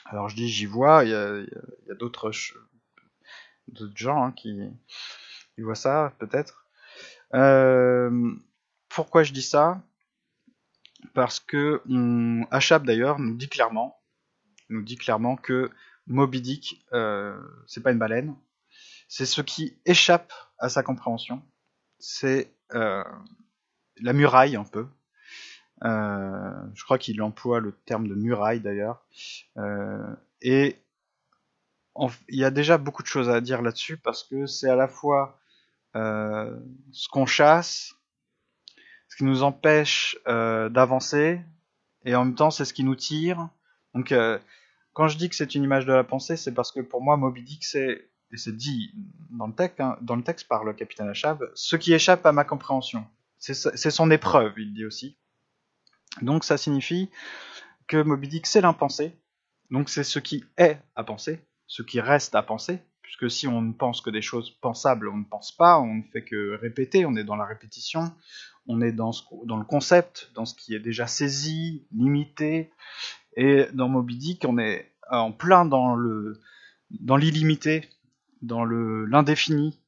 Alors 0.05 0.29
je 0.29 0.35
dis 0.35 0.47
j'y 0.49 0.65
vois, 0.65 1.03
il 1.03 1.11
y 1.11 1.13
a, 1.13 1.33
a- 1.91 1.95
d'autres 1.95 2.31
d'autres 3.67 3.97
gens 3.97 4.23
hein, 4.23 4.31
qui, 4.31 4.59
qui 5.55 5.61
voient 5.61 5.75
ça, 5.75 6.13
peut-être. 6.19 6.65
Euh, 7.33 8.33
pourquoi 8.89 9.23
je 9.23 9.33
dis 9.33 9.41
ça? 9.41 9.81
Parce 11.13 11.39
que 11.39 11.81
on, 11.89 12.45
Achab 12.51 12.85
d'ailleurs 12.85 13.19
nous 13.19 13.35
dit 13.35 13.49
clairement, 13.49 13.99
nous 14.69 14.81
dit 14.81 14.97
clairement 14.97 15.35
que 15.35 15.69
Moby 16.07 16.41
Dick, 16.41 16.85
euh, 16.93 17.39
c'est 17.67 17.81
pas 17.81 17.91
une 17.91 17.99
baleine, 17.99 18.35
c'est 19.07 19.25
ce 19.25 19.41
qui 19.41 19.77
échappe 19.85 20.33
à 20.59 20.69
sa 20.69 20.83
compréhension. 20.83 21.41
C'est 21.99 22.53
euh, 22.73 23.03
la 24.01 24.13
muraille 24.13 24.55
un 24.55 24.63
peu. 24.63 24.87
Euh, 25.83 26.53
je 26.73 26.83
crois 26.83 26.97
qu'il 26.97 27.21
emploie 27.21 27.59
le 27.59 27.73
terme 27.85 28.07
de 28.07 28.15
muraille 28.15 28.61
d'ailleurs. 28.61 29.05
Et 30.41 30.77
il 32.29 32.39
y 32.39 32.43
a 32.43 32.51
déjà 32.51 32.77
beaucoup 32.77 33.03
de 33.03 33.07
choses 33.07 33.29
à 33.29 33.41
dire 33.41 33.61
là-dessus 33.61 33.97
parce 33.97 34.23
que 34.23 34.45
c'est 34.45 34.69
à 34.69 34.75
la 34.75 34.87
fois 34.87 35.39
euh, 35.95 36.57
ce 36.91 37.07
qu'on 37.07 37.25
chasse, 37.25 37.95
ce 39.07 39.17
qui 39.17 39.23
nous 39.23 39.43
empêche 39.43 40.17
euh, 40.27 40.69
d'avancer, 40.69 41.41
et 42.03 42.15
en 42.15 42.25
même 42.25 42.35
temps 42.35 42.51
c'est 42.51 42.65
ce 42.65 42.73
qui 42.73 42.83
nous 42.83 42.95
tire. 42.95 43.49
Donc 43.93 44.11
euh, 44.11 44.37
quand 44.93 45.07
je 45.07 45.17
dis 45.17 45.29
que 45.29 45.35
c'est 45.35 45.55
une 45.55 45.63
image 45.63 45.85
de 45.85 45.93
la 45.93 46.03
pensée, 46.03 46.37
c'est 46.37 46.53
parce 46.53 46.71
que 46.71 46.81
pour 46.81 47.01
moi 47.01 47.15
Moby 47.17 47.43
Dick 47.43 47.63
c'est 47.63 48.09
et 48.31 48.37
c'est 48.37 48.55
dit 48.55 48.91
dans 49.29 49.47
le 49.47 49.53
texte, 49.53 49.79
hein, 49.79 49.97
dans 50.01 50.15
le 50.15 50.23
texte 50.23 50.47
par 50.47 50.63
le 50.63 50.73
capitaine 50.73 51.07
Achab, 51.07 51.49
ce 51.53 51.75
qui 51.75 51.93
échappe 51.93 52.25
à 52.25 52.31
ma 52.31 52.43
compréhension. 52.43 53.05
C'est 53.37 53.91
son 53.91 54.09
épreuve, 54.09 54.53
il 54.57 54.73
dit 54.73 54.85
aussi. 54.85 55.15
Donc 56.21 56.43
ça 56.43 56.57
signifie 56.57 57.09
que 57.87 58.01
Moby 58.01 58.27
Dick 58.27 58.47
c'est 58.47 58.61
l'impensé, 58.61 59.15
donc 59.69 59.89
c'est 59.89 60.03
ce 60.03 60.19
qui 60.19 60.43
est 60.57 60.79
à 60.95 61.03
penser, 61.03 61.39
ce 61.67 61.81
qui 61.81 61.99
reste 61.99 62.35
à 62.35 62.43
penser, 62.43 62.79
puisque 63.01 63.29
si 63.29 63.47
on 63.47 63.61
ne 63.61 63.73
pense 63.73 64.01
que 64.01 64.09
des 64.09 64.21
choses 64.21 64.51
pensables, 64.61 65.07
on 65.09 65.17
ne 65.17 65.23
pense 65.25 65.51
pas, 65.51 65.79
on 65.79 65.95
ne 65.95 66.03
fait 66.13 66.23
que 66.23 66.55
répéter, 66.57 67.05
on 67.05 67.15
est 67.15 67.23
dans 67.23 67.35
la 67.35 67.45
répétition, 67.45 68.11
on 68.67 68.81
est 68.81 68.91
dans, 68.91 69.11
le 69.11 69.63
concept, 69.65 70.31
dans 70.35 70.45
ce 70.45 70.55
qui 70.55 70.73
est 70.75 70.79
déjà 70.79 71.07
saisi, 71.07 71.85
limité, 71.95 72.71
et 73.37 73.65
dans 73.73 73.89
Moby 73.89 74.17
Dick 74.17 74.45
on 74.47 74.57
est 74.57 74.91
en 75.09 75.31
plein 75.31 75.65
dans 75.65 75.95
l'illimité, 77.17 77.89
dans 78.41 78.65
l'indéfini. 78.65 79.79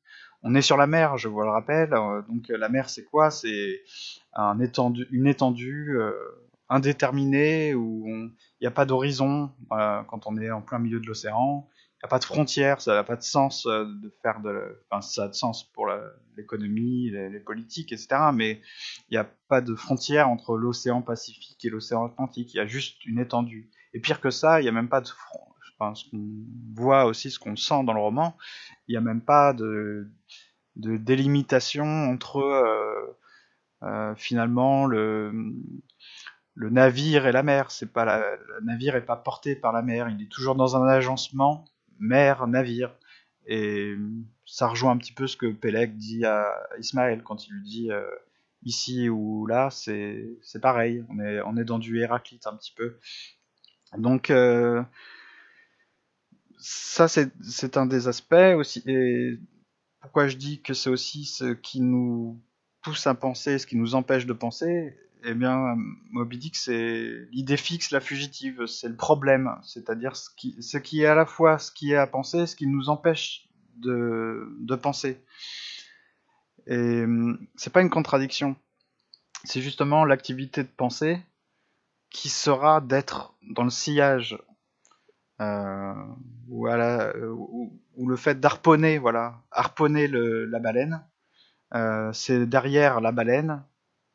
On 0.43 0.53
est 0.53 0.61
sur 0.61 0.77
la 0.77 0.87
mer, 0.87 1.17
je 1.17 1.27
vous 1.27 1.41
le 1.41 1.49
rappelle. 1.49 1.93
euh, 1.93 2.21
Donc 2.29 2.47
la 2.49 2.69
mer, 2.69 2.89
c'est 2.89 3.03
quoi? 3.03 3.31
C'est 3.31 3.81
une 4.37 5.27
étendue 5.27 5.97
euh, 5.97 6.13
indéterminée 6.69 7.73
où 7.73 8.05
il 8.07 8.31
n'y 8.61 8.67
a 8.67 8.71
pas 8.71 8.85
d'horizon 8.85 9.51
euh, 9.71 10.03
quand 10.03 10.27
on 10.27 10.37
est 10.37 10.51
en 10.51 10.61
plein 10.61 10.79
milieu 10.79 10.99
de 10.99 11.07
l'océan. 11.07 11.67
Il 11.95 12.03
n'y 12.03 12.07
a 12.07 12.09
pas 12.09 12.19
de 12.19 12.25
frontières, 12.25 12.79
ça 12.79 12.93
n'a 12.93 13.03
pas 13.03 13.15
de 13.15 13.23
sens 13.23 13.65
euh, 13.65 13.85
de 13.85 14.13
faire 14.21 14.39
de. 14.41 14.83
Enfin, 14.89 15.01
ça 15.01 15.23
a 15.23 15.27
de 15.29 15.33
sens 15.33 15.71
pour 15.71 15.89
l'économie, 16.35 17.09
les, 17.09 17.39
politiques, 17.39 17.91
etc. 17.91 18.29
Mais 18.33 18.61
il 19.09 19.13
n'y 19.13 19.17
a 19.17 19.27
pas 19.47 19.61
de 19.61 19.73
frontière 19.73 20.29
entre 20.29 20.57
l'océan 20.57 21.01
Pacifique 21.01 21.63
et 21.65 21.69
l'océan 21.69 22.05
Atlantique. 22.05 22.53
Il 22.53 22.57
y 22.57 22.59
a 22.59 22.67
juste 22.67 23.03
une 23.05 23.19
étendue. 23.19 23.71
Et 23.93 23.99
pire 23.99 24.21
que 24.21 24.29
ça, 24.29 24.59
il 24.59 24.63
n'y 24.63 24.69
a 24.69 24.73
même 24.73 24.89
pas 24.89 25.01
de 25.01 25.07
front. 25.07 25.41
Enfin, 25.79 25.95
ce 25.95 26.09
qu'on 26.09 26.27
voit 26.73 27.05
aussi, 27.05 27.31
ce 27.31 27.39
qu'on 27.39 27.55
sent 27.55 27.83
dans 27.83 27.93
le 27.93 27.99
roman, 27.99 28.35
il 28.87 28.93
n'y 28.93 28.97
a 28.97 29.01
même 29.01 29.21
pas 29.21 29.53
de, 29.53 30.07
de 30.75 30.97
délimitation 30.97 31.85
entre 31.85 32.37
euh, 33.83 34.15
finalement 34.15 34.87
le, 34.87 35.31
le 36.57 36.71
navire 36.71 37.27
et 37.27 37.31
la 37.31 37.43
mer. 37.43 37.71
C'est 37.71 37.93
pas 37.93 38.03
la, 38.03 38.35
le 38.35 38.65
navire 38.65 38.95
est 38.95 39.05
pas 39.05 39.15
porté 39.15 39.55
par 39.55 39.71
la 39.71 39.81
mer, 39.81 40.09
il 40.09 40.21
est 40.21 40.29
toujours 40.29 40.55
dans 40.55 40.75
un 40.75 40.87
agencement 40.87 41.65
mer-navire. 41.99 42.93
Et 43.45 43.95
ça 44.45 44.67
rejoint 44.67 44.91
un 44.91 44.97
petit 44.97 45.13
peu 45.13 45.27
ce 45.27 45.37
que 45.37 45.45
Peleg 45.45 45.95
dit 45.95 46.25
à 46.25 46.51
Ismaël 46.79 47.23
quand 47.23 47.47
il 47.47 47.53
lui 47.53 47.63
dit 47.63 47.91
euh, 47.91 48.03
ici 48.63 49.07
ou 49.07 49.45
là, 49.45 49.69
c'est 49.69 50.37
pareil. 50.61 51.05
On 51.09 51.19
est, 51.19 51.41
on 51.41 51.55
est 51.55 51.63
dans 51.63 51.79
du 51.79 52.01
Héraclite 52.01 52.47
un 52.47 52.55
petit 52.55 52.73
peu. 52.75 52.97
Donc 53.97 54.31
euh, 54.31 54.83
ça 56.57 57.07
c'est 57.07 57.77
un 57.77 57.85
des 57.85 58.07
aspects 58.07 58.55
aussi. 58.57 58.83
Et 58.87 59.39
pourquoi 60.01 60.27
je 60.27 60.37
dis 60.37 60.61
que 60.61 60.73
c'est 60.73 60.89
aussi 60.89 61.25
ce 61.25 61.53
qui 61.53 61.81
nous 61.81 62.41
pousse 62.81 63.07
à 63.07 63.13
penser, 63.13 63.59
ce 63.59 63.67
qui 63.67 63.77
nous 63.77 63.95
empêche 63.95 64.25
de 64.25 64.33
penser, 64.33 64.97
eh 65.29 65.33
bien, 65.33 65.75
Moby 66.11 66.37
Dick, 66.37 66.55
c'est 66.55 67.27
l'idée 67.31 67.57
fixe, 67.57 67.91
la 67.91 67.99
fugitive, 67.99 68.65
c'est 68.65 68.87
le 68.87 68.95
problème, 68.95 69.55
c'est-à-dire 69.61 70.15
ce 70.15 70.29
qui, 70.35 70.55
ce 70.61 70.77
qui 70.77 71.01
est 71.01 71.05
à 71.05 71.15
la 71.15 71.25
fois 71.25 71.59
ce 71.59 71.71
qui 71.71 71.91
est 71.91 71.97
à 71.97 72.07
penser, 72.07 72.47
ce 72.47 72.55
qui 72.55 72.65
nous 72.65 72.89
empêche 72.89 73.49
de, 73.75 74.55
de 74.59 74.75
penser. 74.75 75.21
Et 76.65 77.03
c'est 77.55 77.71
pas 77.71 77.81
une 77.81 77.89
contradiction. 77.89 78.55
C'est 79.43 79.61
justement 79.61 80.05
l'activité 80.05 80.63
de 80.63 80.69
pensée 80.69 81.21
qui 82.09 82.29
sera 82.29 82.81
d'être 82.81 83.35
dans 83.51 83.63
le 83.63 83.69
sillage 83.69 84.37
euh, 85.39 85.93
ou, 86.47 88.07
le 88.07 88.15
fait 88.15 88.39
d'harponner, 88.39 88.97
voilà, 88.97 89.41
harponner 89.51 90.07
la 90.07 90.59
baleine. 90.59 91.05
Euh, 91.73 92.11
c'est 92.13 92.45
derrière 92.45 93.01
la 93.01 93.11
baleine, 93.11 93.63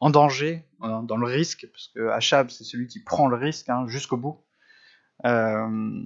en 0.01 0.11
danger, 0.11 0.65
dans 0.83 1.17
le 1.17 1.27
risque, 1.27 1.67
parce 1.73 1.89
que 1.89 2.09
Achab 2.09 2.51
c'est 2.51 2.65
celui 2.65 2.87
qui 2.87 3.01
prend 3.01 3.29
le 3.29 3.37
risque 3.37 3.69
hein, 3.69 3.87
jusqu'au 3.87 4.17
bout. 4.17 4.41
Euh, 5.25 6.03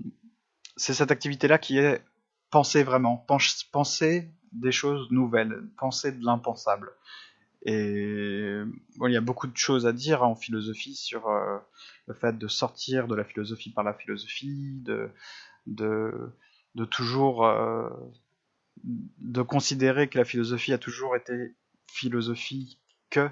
c'est 0.77 0.95
cette 0.95 1.11
activité-là 1.11 1.59
qui 1.59 1.79
est 1.79 2.05
penser 2.51 2.83
vraiment, 2.83 3.27
penser 3.73 4.31
des 4.53 4.73
choses 4.73 5.11
nouvelles, 5.11 5.69
penser 5.79 6.13
de 6.13 6.25
l'impensable. 6.25 6.93
Et 7.65 8.61
bon, 8.97 9.09
il 9.09 9.13
y 9.13 9.17
a 9.17 9.21
beaucoup 9.21 9.49
de 9.49 9.57
choses 9.57 9.87
à 9.87 9.93
dire 9.93 10.23
en 10.23 10.37
philosophie 10.37 10.95
sur 10.95 11.29
euh, 11.29 11.59
le 12.07 12.15
fait 12.15 12.39
de 12.39 12.47
sortir 12.47 13.09
de 13.09 13.17
la 13.17 13.25
philosophie 13.25 13.73
par 13.73 13.83
la 13.83 13.93
philosophie, 13.95 14.81
de, 14.83 15.11
de, 15.67 16.33
de 16.77 16.85
toujours 16.85 17.45
euh, 17.45 17.89
de 18.85 19.43
considérer 19.43 20.09
que 20.09 20.19
la 20.19 20.25
philosophie 20.25 20.73
a 20.73 20.79
toujours 20.79 21.17
été 21.17 21.57
philosophie 21.89 22.79
que 23.11 23.29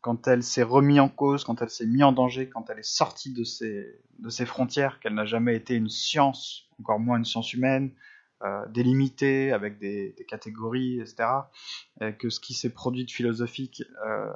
quand 0.00 0.26
elle 0.28 0.42
s'est 0.42 0.62
remise 0.62 1.00
en 1.00 1.08
cause, 1.08 1.44
quand 1.44 1.60
elle 1.62 1.70
s'est 1.70 1.86
mise 1.86 2.02
en 2.02 2.12
danger, 2.12 2.48
quand 2.48 2.70
elle 2.70 2.78
est 2.78 2.82
sortie 2.82 3.32
de 3.32 3.44
ses, 3.44 4.00
de 4.18 4.30
ses 4.30 4.46
frontières, 4.46 4.98
qu'elle 5.00 5.14
n'a 5.14 5.26
jamais 5.26 5.56
été 5.56 5.74
une 5.74 5.90
science, 5.90 6.68
encore 6.80 7.00
moins 7.00 7.18
une 7.18 7.24
science 7.24 7.52
humaine, 7.52 7.92
euh, 8.42 8.66
délimitée 8.68 9.52
avec 9.52 9.78
des, 9.78 10.14
des, 10.16 10.24
catégories, 10.24 11.00
etc. 11.00 11.28
Et 12.00 12.14
que 12.14 12.30
ce 12.30 12.40
qui 12.40 12.54
s'est 12.54 12.70
produit 12.72 13.04
de 13.04 13.10
philosophique 13.10 13.82
euh, 14.06 14.32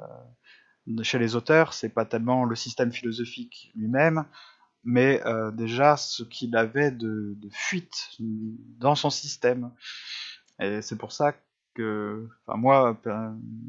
chez 1.01 1.17
les 1.17 1.35
auteurs, 1.35 1.73
c'est 1.73 1.89
pas 1.89 2.05
tellement 2.05 2.45
le 2.45 2.55
système 2.55 2.91
philosophique 2.91 3.71
lui-même, 3.75 4.25
mais 4.83 5.25
euh, 5.25 5.49
déjà 5.49 5.97
ce 5.97 6.21
qu'il 6.23 6.55
avait 6.55 6.91
de, 6.91 7.33
de, 7.37 7.49
fuite 7.51 8.09
dans 8.19 8.93
son 8.93 9.09
système. 9.09 9.71
Et 10.59 10.83
c'est 10.83 10.97
pour 10.97 11.11
ça 11.11 11.33
que, 11.73 12.29
enfin 12.45 12.57
moi 12.57 13.01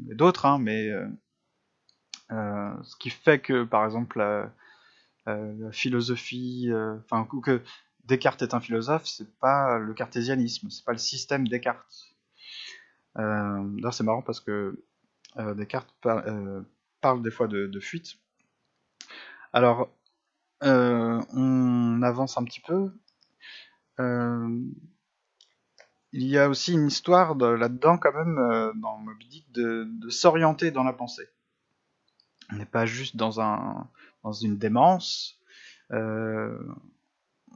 et 0.09 0.15
d'autres, 0.15 0.45
hein, 0.45 0.59
mais 0.59 0.89
euh, 0.89 1.07
ce 2.29 2.95
qui 2.99 3.09
fait 3.09 3.39
que, 3.39 3.63
par 3.63 3.85
exemple, 3.85 4.19
la, 4.19 4.51
la 5.25 5.71
philosophie, 5.71 6.69
enfin 7.05 7.27
que 7.43 7.61
Descartes 8.07 8.41
est 8.41 8.53
un 8.53 8.61
philosophe, 8.61 9.05
c'est 9.05 9.37
pas 9.39 9.77
le 9.77 9.93
cartésianisme, 9.93 10.69
c'est 10.69 10.85
pas 10.85 10.93
le 10.93 10.97
système 10.97 11.47
Descartes. 11.47 12.15
Euh, 13.17 13.63
D'ailleurs, 13.75 13.93
c'est 13.93 14.03
marrant 14.03 14.21
parce 14.21 14.39
que 14.39 14.83
euh, 15.37 15.53
Descartes 15.53 15.93
euh, 16.05 16.61
parle 17.01 17.21
des 17.21 17.31
fois 17.31 17.47
de, 17.47 17.79
fuite. 17.81 18.15
Alors, 19.51 19.89
euh, 20.63 21.21
on 21.33 22.01
avance 22.01 22.37
un 22.37 22.45
petit 22.45 22.61
peu. 22.61 22.91
il 26.13 26.23
y 26.23 26.37
a 26.37 26.47
aussi 26.49 26.73
une 26.73 26.87
histoire 26.87 27.35
là-dedans, 27.35 27.97
quand 27.97 28.13
même, 28.13 28.71
dans 28.81 28.97
Moby 28.99 29.27
Dick, 29.27 29.51
de 29.51 30.09
s'orienter 30.09 30.71
dans 30.71 30.83
la 30.83 30.93
pensée. 30.93 31.27
On 32.51 32.55
n'est 32.55 32.65
pas 32.65 32.85
juste 32.85 33.15
dans, 33.15 33.41
un, 33.41 33.87
dans 34.23 34.31
une 34.31 34.57
démence. 34.57 35.39
Euh, 35.91 36.57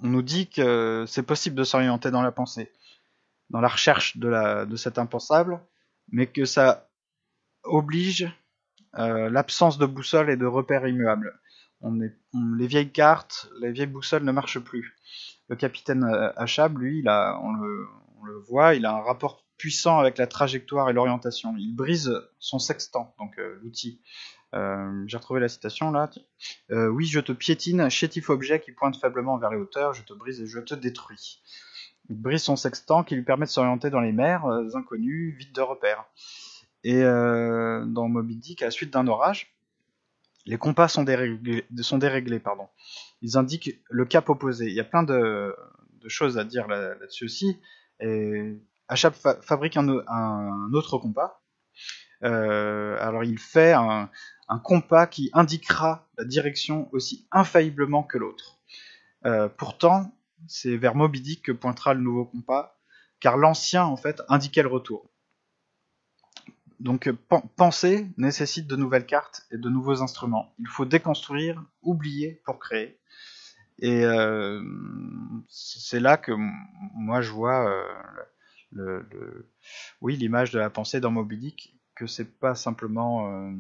on 0.02 0.08
nous 0.08 0.22
dit 0.22 0.50
que 0.50 1.06
c'est 1.08 1.24
possible 1.24 1.56
de 1.56 1.64
s'orienter 1.64 2.12
dans 2.12 2.22
la 2.22 2.32
pensée, 2.32 2.72
dans 3.50 3.62
la 3.62 3.68
recherche 3.68 4.18
de, 4.18 4.28
la, 4.28 4.66
de 4.66 4.76
cet 4.76 4.98
impensable, 4.98 5.60
mais 6.12 6.28
que 6.28 6.46
ça 6.46 6.90
oblige 7.64 8.32
euh, 8.98 9.30
l'absence 9.30 9.78
de 9.78 9.86
boussole 9.86 10.30
et 10.30 10.38
de 10.38 10.46
repères 10.46 10.88
immuables. 10.88 11.40
On 11.82 12.02
est, 12.02 12.16
les 12.58 12.68
vieilles 12.68 12.92
cartes, 12.92 13.50
les 13.60 13.72
vieilles 13.72 13.88
boussoles 13.88 14.24
ne 14.24 14.32
marchent 14.32 14.60
plus. 14.60 14.96
Le 15.48 15.56
capitaine 15.56 16.04
euh, 16.04 16.32
Achab, 16.36 16.78
lui, 16.78 17.00
il 17.00 17.08
a, 17.08 17.40
on, 17.42 17.54
le, 17.54 17.88
voit, 18.48 18.76
il 18.76 18.86
a 18.86 18.94
un 18.94 19.02
rapport 19.02 19.46
puissant 19.58 20.00
avec 20.00 20.18
la 20.18 20.28
trajectoire 20.28 20.90
et 20.90 20.94
l'orientation. 20.94 21.56
Il 21.58 21.76
brise 21.76 22.14
son 22.40 22.60
sextant, 22.60 23.16
donc 23.20 23.38
l'outil. 23.62 24.02
Euh, 24.54 25.04
j'ai 25.08 25.18
retrouvé 25.18 25.40
la 25.40 25.48
citation 25.48 25.92
là. 25.92 26.10
Euh, 26.72 26.88
oui, 26.88 27.06
je 27.06 27.20
te 27.20 27.32
piétine, 27.32 27.90
chétif 27.90 28.30
objet 28.30 28.60
qui 28.60 28.72
pointe 28.72 28.98
faiblement 28.98 29.38
vers 29.38 29.50
les 29.50 29.58
hauteurs, 29.58 29.94
je 29.94 30.04
te 30.04 30.14
brise 30.14 30.42
et 30.42 30.48
je 30.48 30.60
te 30.60 30.76
détruis. 30.76 31.42
Il 32.10 32.22
brise 32.22 32.44
son 32.44 32.56
sextant 32.56 33.04
qui 33.04 33.16
lui 33.16 33.24
permet 33.24 33.46
de 33.46 33.52
s'orienter 33.52 33.90
dans 33.90 34.02
les 34.02 34.12
mers 34.12 34.46
euh, 34.46 34.68
inconnues, 34.76 35.36
vides 35.40 35.54
de 35.54 35.62
repères. 35.62 36.06
Et 36.84 37.04
dans 37.04 38.08
Moby 38.08 38.38
Dick, 38.38 38.64
à 38.64 38.66
la 38.66 38.72
suite 38.72 38.92
d'un 38.92 39.08
orage, 39.08 39.54
les 40.48 40.58
compas 40.58 40.88
sont 40.88 41.04
déréglés. 41.04 41.64
Ils 43.22 43.38
indiquent 43.38 43.80
le 43.88 44.06
cap 44.06 44.30
opposé. 44.30 44.66
Il 44.66 44.74
y 44.74 44.80
a 44.80 44.84
plein 44.84 45.04
de, 45.04 45.56
choses 46.08 46.40
à 46.40 46.44
dire 46.44 46.68
là-dessus 46.68 47.26
aussi. 47.26 47.60
Et 48.00 48.58
fabrique 49.44 49.78
un, 49.78 49.90
autre 50.74 50.98
compas. 50.98 51.44
alors 52.22 53.24
il 53.24 53.38
fait 53.38 53.74
un, 53.74 54.10
un 54.52 54.60
compas 54.60 55.08
qui 55.08 55.30
indiquera 55.32 56.10
la 56.18 56.26
direction 56.26 56.90
aussi 56.92 57.26
infailliblement 57.32 58.04
que 58.04 58.18
l'autre. 58.18 58.60
Euh, 59.26 59.48
pourtant, 59.48 60.14
c'est 60.46 60.76
vers 60.76 60.94
Moby 60.94 61.22
Dick 61.22 61.44
que 61.44 61.52
pointera 61.54 61.94
le 61.94 62.02
nouveau 62.02 62.26
compas, 62.26 62.78
car 63.22 63.38
l'ancien, 63.38 63.86
en 63.86 63.96
fait, 63.96 64.22
indiquait 64.28 64.62
le 64.62 64.68
retour. 64.68 65.10
Donc, 66.82 67.10
penser 67.56 68.08
nécessite 68.18 68.68
de 68.68 68.76
nouvelles 68.76 69.06
cartes 69.06 69.46
et 69.52 69.58
de 69.58 69.70
nouveaux 69.70 70.02
instruments. 70.02 70.54
Il 70.60 70.68
faut 70.68 70.86
déconstruire, 70.86 71.64
oublier 71.82 72.42
pour 72.44 72.60
créer. 72.60 73.00
Et 73.80 74.04
euh, 74.04 74.62
c'est 75.48 76.02
là 76.02 76.18
que 76.18 76.34
moi 76.94 77.22
je 77.22 77.32
vois 77.32 77.72
euh, 78.76 79.50
oui 80.02 80.18
l'image 80.18 80.52
de 80.52 80.60
la 80.60 80.70
pensée 80.70 81.00
dans 81.00 81.10
Moby 81.10 81.38
Dick, 81.38 81.80
que 81.96 82.06
c'est 82.06 82.38
pas 82.40 82.54
simplement 82.54 83.52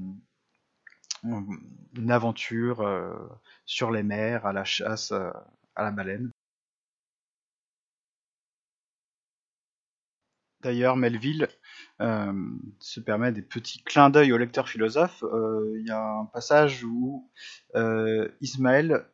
une 1.23 2.11
aventure 2.11 2.81
euh, 2.81 3.13
sur 3.65 3.91
les 3.91 4.03
mers, 4.03 4.45
à 4.45 4.53
la 4.53 4.63
chasse 4.63 5.11
euh, 5.11 5.31
à 5.75 5.83
la 5.83 5.91
baleine. 5.91 6.31
D'ailleurs, 10.61 10.95
Melville 10.95 11.47
euh, 12.01 12.33
se 12.79 12.99
permet 12.99 13.31
des 13.31 13.41
petits 13.41 13.81
clins 13.83 14.11
d'œil 14.11 14.31
au 14.31 14.37
lecteur 14.37 14.69
philosophe. 14.69 15.23
Il 15.23 15.85
y 15.87 15.91
a 15.91 16.19
un 16.19 16.25
passage 16.25 16.83
où 16.83 17.31
Ismaël 18.41 19.07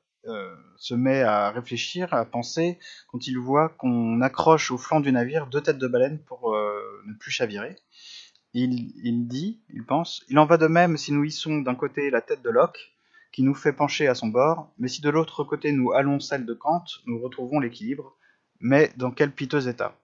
se 0.76 0.94
met 0.94 1.22
à 1.22 1.52
réfléchir, 1.52 2.14
à 2.14 2.26
penser, 2.26 2.80
quand 3.08 3.28
il 3.28 3.40
voit 3.40 3.70
qu'on 3.70 4.20
accroche 4.20 4.72
au 4.72 4.78
flanc 4.78 5.00
du 5.00 5.14
navire 5.14 5.48
deux 5.48 5.62
têtes 5.62 5.78
de 5.78 5.88
baleine 5.88 6.20
pour 6.20 6.52
ne 6.52 7.14
plus 7.14 7.32
chavirer. 7.32 7.78
Il, 8.54 9.28
dit, 9.28 9.62
il 9.70 9.86
pense, 9.86 10.26
il 10.30 10.40
en 10.40 10.46
va 10.46 10.58
de 10.58 10.68
même 10.68 10.98
si 10.98 11.12
nous 11.12 11.24
hissons 11.24 11.60
d'un 11.60 11.76
côté 11.76 12.10
la 12.10 12.22
tête 12.22 12.42
de 12.42 12.50
Locke, 12.50 12.92
qui 13.32 13.44
nous 13.44 13.54
fait 13.54 13.74
pencher 13.74 14.08
à 14.08 14.16
son 14.16 14.30
bord, 14.30 14.72
mais 14.80 14.88
si 14.88 15.02
de 15.02 15.10
l'autre 15.10 15.44
côté 15.44 15.72
nous 15.72 15.92
allons 15.92 16.20
celle 16.20 16.46
de 16.46 16.54
Kant, 16.54 16.84
nous 17.06 17.20
retrouvons 17.20 17.60
l'équilibre, 17.60 18.18
mais 18.60 18.92
dans 18.98 19.12
quel 19.12 19.32
piteux 19.32 19.68
état 19.68 19.96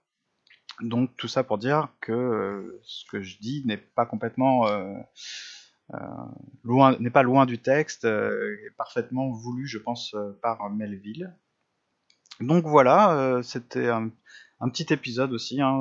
Donc 0.80 1.16
tout 1.16 1.28
ça 1.28 1.42
pour 1.42 1.58
dire 1.58 1.88
que 2.00 2.12
euh, 2.12 2.80
ce 2.84 3.04
que 3.10 3.22
je 3.22 3.38
dis 3.38 3.62
n'est 3.66 3.76
pas 3.78 4.06
complètement 4.06 4.68
euh, 4.68 4.94
euh, 5.94 5.98
loin, 6.62 6.96
n'est 7.00 7.10
pas 7.10 7.22
loin 7.22 7.46
du 7.46 7.58
texte, 7.58 8.04
est 8.04 8.76
parfaitement 8.76 9.30
voulu, 9.30 9.66
je 9.66 9.78
pense, 9.78 10.14
par 10.40 10.70
Melville. 10.70 11.34
Donc 12.40 12.64
voilà, 12.66 13.40
c'était 13.42 13.88
un, 13.88 14.10
petit 14.70 14.92
épisode 14.92 15.32
aussi, 15.32 15.60
hein, 15.60 15.80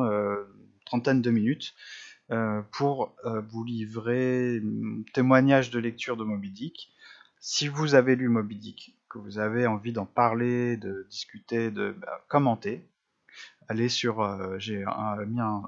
trentaine 0.86 1.22
de 1.22 1.32
minutes. 1.32 1.74
Euh, 2.32 2.62
pour 2.72 3.14
euh, 3.26 3.42
vous 3.42 3.66
livrer 3.66 4.62
un 4.64 5.04
témoignage 5.14 5.72
de 5.72 5.80
lecture 5.80 6.16
de 6.16 6.24
Moby 6.24 6.52
Dick. 6.52 6.90
Si 7.42 7.68
vous 7.68 7.96
avez 7.96 8.16
lu 8.16 8.30
Moby 8.30 8.58
Dick, 8.58 8.98
que 9.10 9.18
vous 9.18 9.40
avez 9.40 9.68
envie 9.68 9.92
d'en 9.92 10.06
parler, 10.06 10.78
de 10.78 11.06
discuter, 11.10 11.70
de 11.70 11.92
bah, 11.92 12.24
commenter, 12.30 12.88
allez 13.68 13.90
sur 13.90 14.22
euh, 14.22 14.58
j'ai 14.58 14.86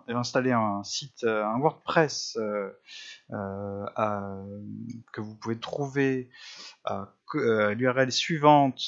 installé 0.08 0.54
un 0.54 0.82
site 0.86 1.26
un 1.26 1.60
WordPress 1.60 2.40
que 3.30 5.22
vous 5.22 5.36
pouvez 5.36 5.60
trouver 5.60 6.30
à, 6.86 7.14
l'URL 7.34 8.14
suivante 8.14 8.82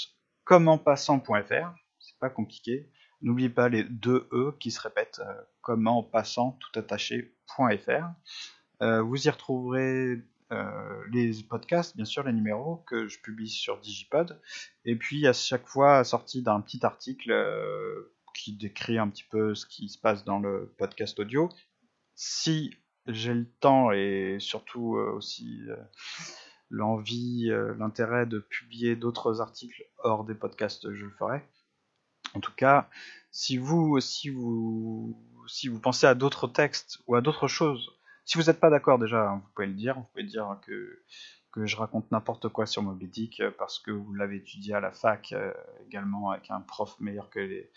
commentpassant.fr 0.45 1.73
c'est 1.99 2.17
pas 2.19 2.29
compliqué 2.29 2.89
n'oubliez 3.21 3.49
pas 3.49 3.69
les 3.69 3.83
deux 3.83 4.27
E 4.31 4.55
qui 4.59 4.71
se 4.71 4.79
répètent 4.79 5.21
comment 5.61 6.03
passant 6.03 6.57
tout 6.59 6.79
attaché.fr. 6.79 8.07
Euh, 8.81 9.01
vous 9.01 9.27
y 9.27 9.29
retrouverez 9.29 10.21
euh, 10.51 11.03
les 11.11 11.43
podcasts, 11.43 11.95
bien 11.95 12.05
sûr, 12.05 12.23
les 12.23 12.33
numéros 12.33 12.83
que 12.87 13.07
je 13.07 13.19
publie 13.19 13.49
sur 13.49 13.79
Digipod, 13.79 14.39
et 14.85 14.95
puis 14.95 15.27
à 15.27 15.33
chaque 15.33 15.67
fois 15.67 15.97
assorti 15.97 16.41
d'un 16.41 16.61
petit 16.61 16.85
article 16.85 17.31
euh, 17.31 18.13
qui 18.33 18.53
décrit 18.53 18.97
un 18.97 19.09
petit 19.09 19.25
peu 19.29 19.55
ce 19.55 19.65
qui 19.65 19.89
se 19.89 19.97
passe 19.97 20.23
dans 20.23 20.39
le 20.39 20.73
podcast 20.77 21.19
audio. 21.19 21.49
Si 22.15 22.75
j'ai 23.07 23.33
le 23.33 23.49
temps 23.59 23.91
et 23.91 24.37
surtout 24.39 24.95
aussi 24.95 25.61
l'envie, 26.69 27.49
l'intérêt 27.77 28.25
de 28.25 28.39
publier 28.39 28.95
d'autres 28.95 29.41
articles 29.41 29.83
hors 29.99 30.23
des 30.23 30.35
podcasts, 30.35 30.93
je 30.93 31.05
le 31.05 31.11
ferai. 31.11 31.41
En 32.37 32.39
tout 32.39 32.53
cas, 32.55 32.87
si 33.31 33.57
vous, 33.57 33.99
vous, 34.35 35.17
si 35.47 35.67
vous 35.69 35.79
pensez 35.79 36.05
à 36.05 36.13
d'autres 36.13 36.47
textes 36.47 36.99
ou 37.07 37.15
à 37.15 37.21
d'autres 37.21 37.47
choses, 37.47 37.89
si 38.25 38.37
vous 38.37 38.43
n'êtes 38.43 38.59
pas 38.59 38.69
d'accord 38.69 38.99
déjà, 38.99 39.27
hein, 39.27 39.41
vous 39.43 39.49
pouvez 39.55 39.65
le 39.65 39.73
dire, 39.73 39.95
vous 39.95 40.05
pouvez 40.13 40.23
dire 40.23 40.59
que, 40.61 41.01
je 41.65 41.75
raconte 41.75 42.11
n'importe 42.11 42.49
quoi 42.49 42.67
sur 42.67 42.83
Moby 42.83 43.07
Dick 43.07 43.39
euh, 43.39 43.49
parce 43.57 43.79
que 43.79 43.89
vous 43.89 44.13
l'avez 44.13 44.35
étudié 44.35 44.75
à 44.75 44.79
la 44.79 44.91
fac 44.91 45.31
euh, 45.33 45.51
également 45.87 46.29
avec 46.29 46.51
un 46.51 46.61
prof 46.61 46.95
meilleur 46.99 47.31
que, 47.31 47.67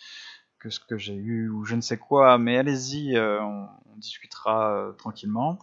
que 0.58 0.68
ce 0.68 0.80
que 0.80 0.98
j'ai 0.98 1.14
eu 1.14 1.48
ou 1.48 1.64
je 1.64 1.76
ne 1.76 1.80
sais 1.80 1.96
quoi, 1.96 2.36
mais 2.36 2.58
allez-y, 2.58 3.16
euh, 3.16 3.40
on, 3.42 3.68
discutera 3.96 4.94
tranquillement 4.98 5.58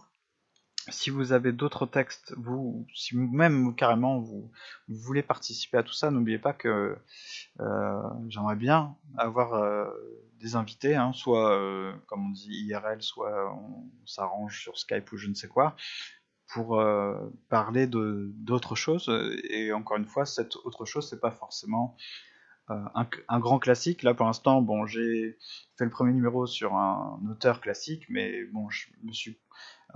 si 0.90 1.10
vous 1.10 1.32
avez 1.32 1.52
d'autres 1.52 1.86
textes, 1.86 2.34
vous, 2.36 2.86
si 2.94 3.16
même 3.16 3.74
carrément 3.74 4.20
vous, 4.20 4.50
voulez 4.88 5.22
participer 5.22 5.78
à 5.78 5.82
tout 5.82 5.92
ça, 5.92 6.10
n'oubliez 6.10 6.38
pas 6.38 6.52
que 6.52 6.96
euh, 7.60 8.02
j'aimerais 8.28 8.56
bien 8.56 8.96
avoir 9.16 9.54
euh, 9.54 9.86
des 10.40 10.56
invités, 10.56 10.94
hein, 10.94 11.12
soit 11.12 11.52
euh, 11.52 11.92
comme 12.06 12.26
on 12.26 12.30
dit 12.30 12.66
IRL, 12.66 13.02
soit 13.02 13.52
on, 13.54 13.88
s'arrange 14.06 14.60
sur 14.60 14.78
Skype 14.78 15.12
ou 15.12 15.16
je 15.16 15.28
ne 15.28 15.34
sais 15.34 15.48
quoi, 15.48 15.76
pour 16.52 16.82
parler 17.50 17.86
de 17.86 18.30
d'autres 18.36 18.74
choses. 18.74 19.10
Et 19.50 19.72
encore 19.72 19.98
une 19.98 20.06
fois, 20.06 20.24
cette 20.24 20.56
autre 20.56 20.86
chose, 20.86 21.06
c'est 21.08 21.20
pas 21.20 21.30
forcément 21.30 21.94
un, 22.68 23.06
un, 23.28 23.38
grand 23.38 23.58
classique. 23.58 24.02
Là, 24.02 24.14
pour 24.14 24.24
l'instant, 24.24 24.62
bon, 24.62 24.86
j'ai 24.86 25.36
fait 25.76 25.84
le 25.84 25.90
premier 25.90 26.14
numéro 26.14 26.46
sur 26.46 26.74
un 26.74 27.20
auteur 27.30 27.60
classique, 27.60 28.06
mais 28.08 28.44
bon, 28.46 28.70
je 28.70 28.86
me 29.02 29.12
suis 29.12 29.38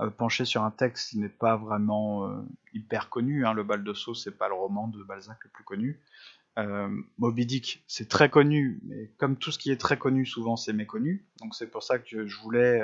euh, 0.01 0.09
penché 0.09 0.45
sur 0.45 0.63
un 0.63 0.71
texte 0.71 1.11
qui 1.11 1.19
n'est 1.19 1.29
pas 1.29 1.55
vraiment 1.55 2.27
euh, 2.27 2.41
hyper 2.73 3.09
connu. 3.09 3.45
Hein. 3.45 3.53
Le 3.53 3.63
Bal 3.63 3.83
de 3.83 3.93
Sceaux, 3.93 4.15
c'est 4.15 4.37
pas 4.37 4.47
le 4.47 4.55
roman 4.55 4.87
de 4.87 5.03
Balzac 5.03 5.37
le 5.43 5.49
plus 5.49 5.63
connu. 5.63 5.99
Euh, 6.57 6.89
Moby 7.17 7.45
Dick, 7.45 7.83
c'est 7.87 8.09
très 8.09 8.29
connu, 8.29 8.79
mais 8.85 9.11
comme 9.17 9.37
tout 9.37 9.51
ce 9.51 9.57
qui 9.57 9.71
est 9.71 9.79
très 9.79 9.97
connu, 9.97 10.25
souvent 10.25 10.55
c'est 10.55 10.73
méconnu. 10.73 11.25
Donc 11.39 11.55
c'est 11.55 11.67
pour 11.67 11.83
ça 11.83 11.99
que 11.99 12.27
je 12.27 12.39
voulais 12.41 12.81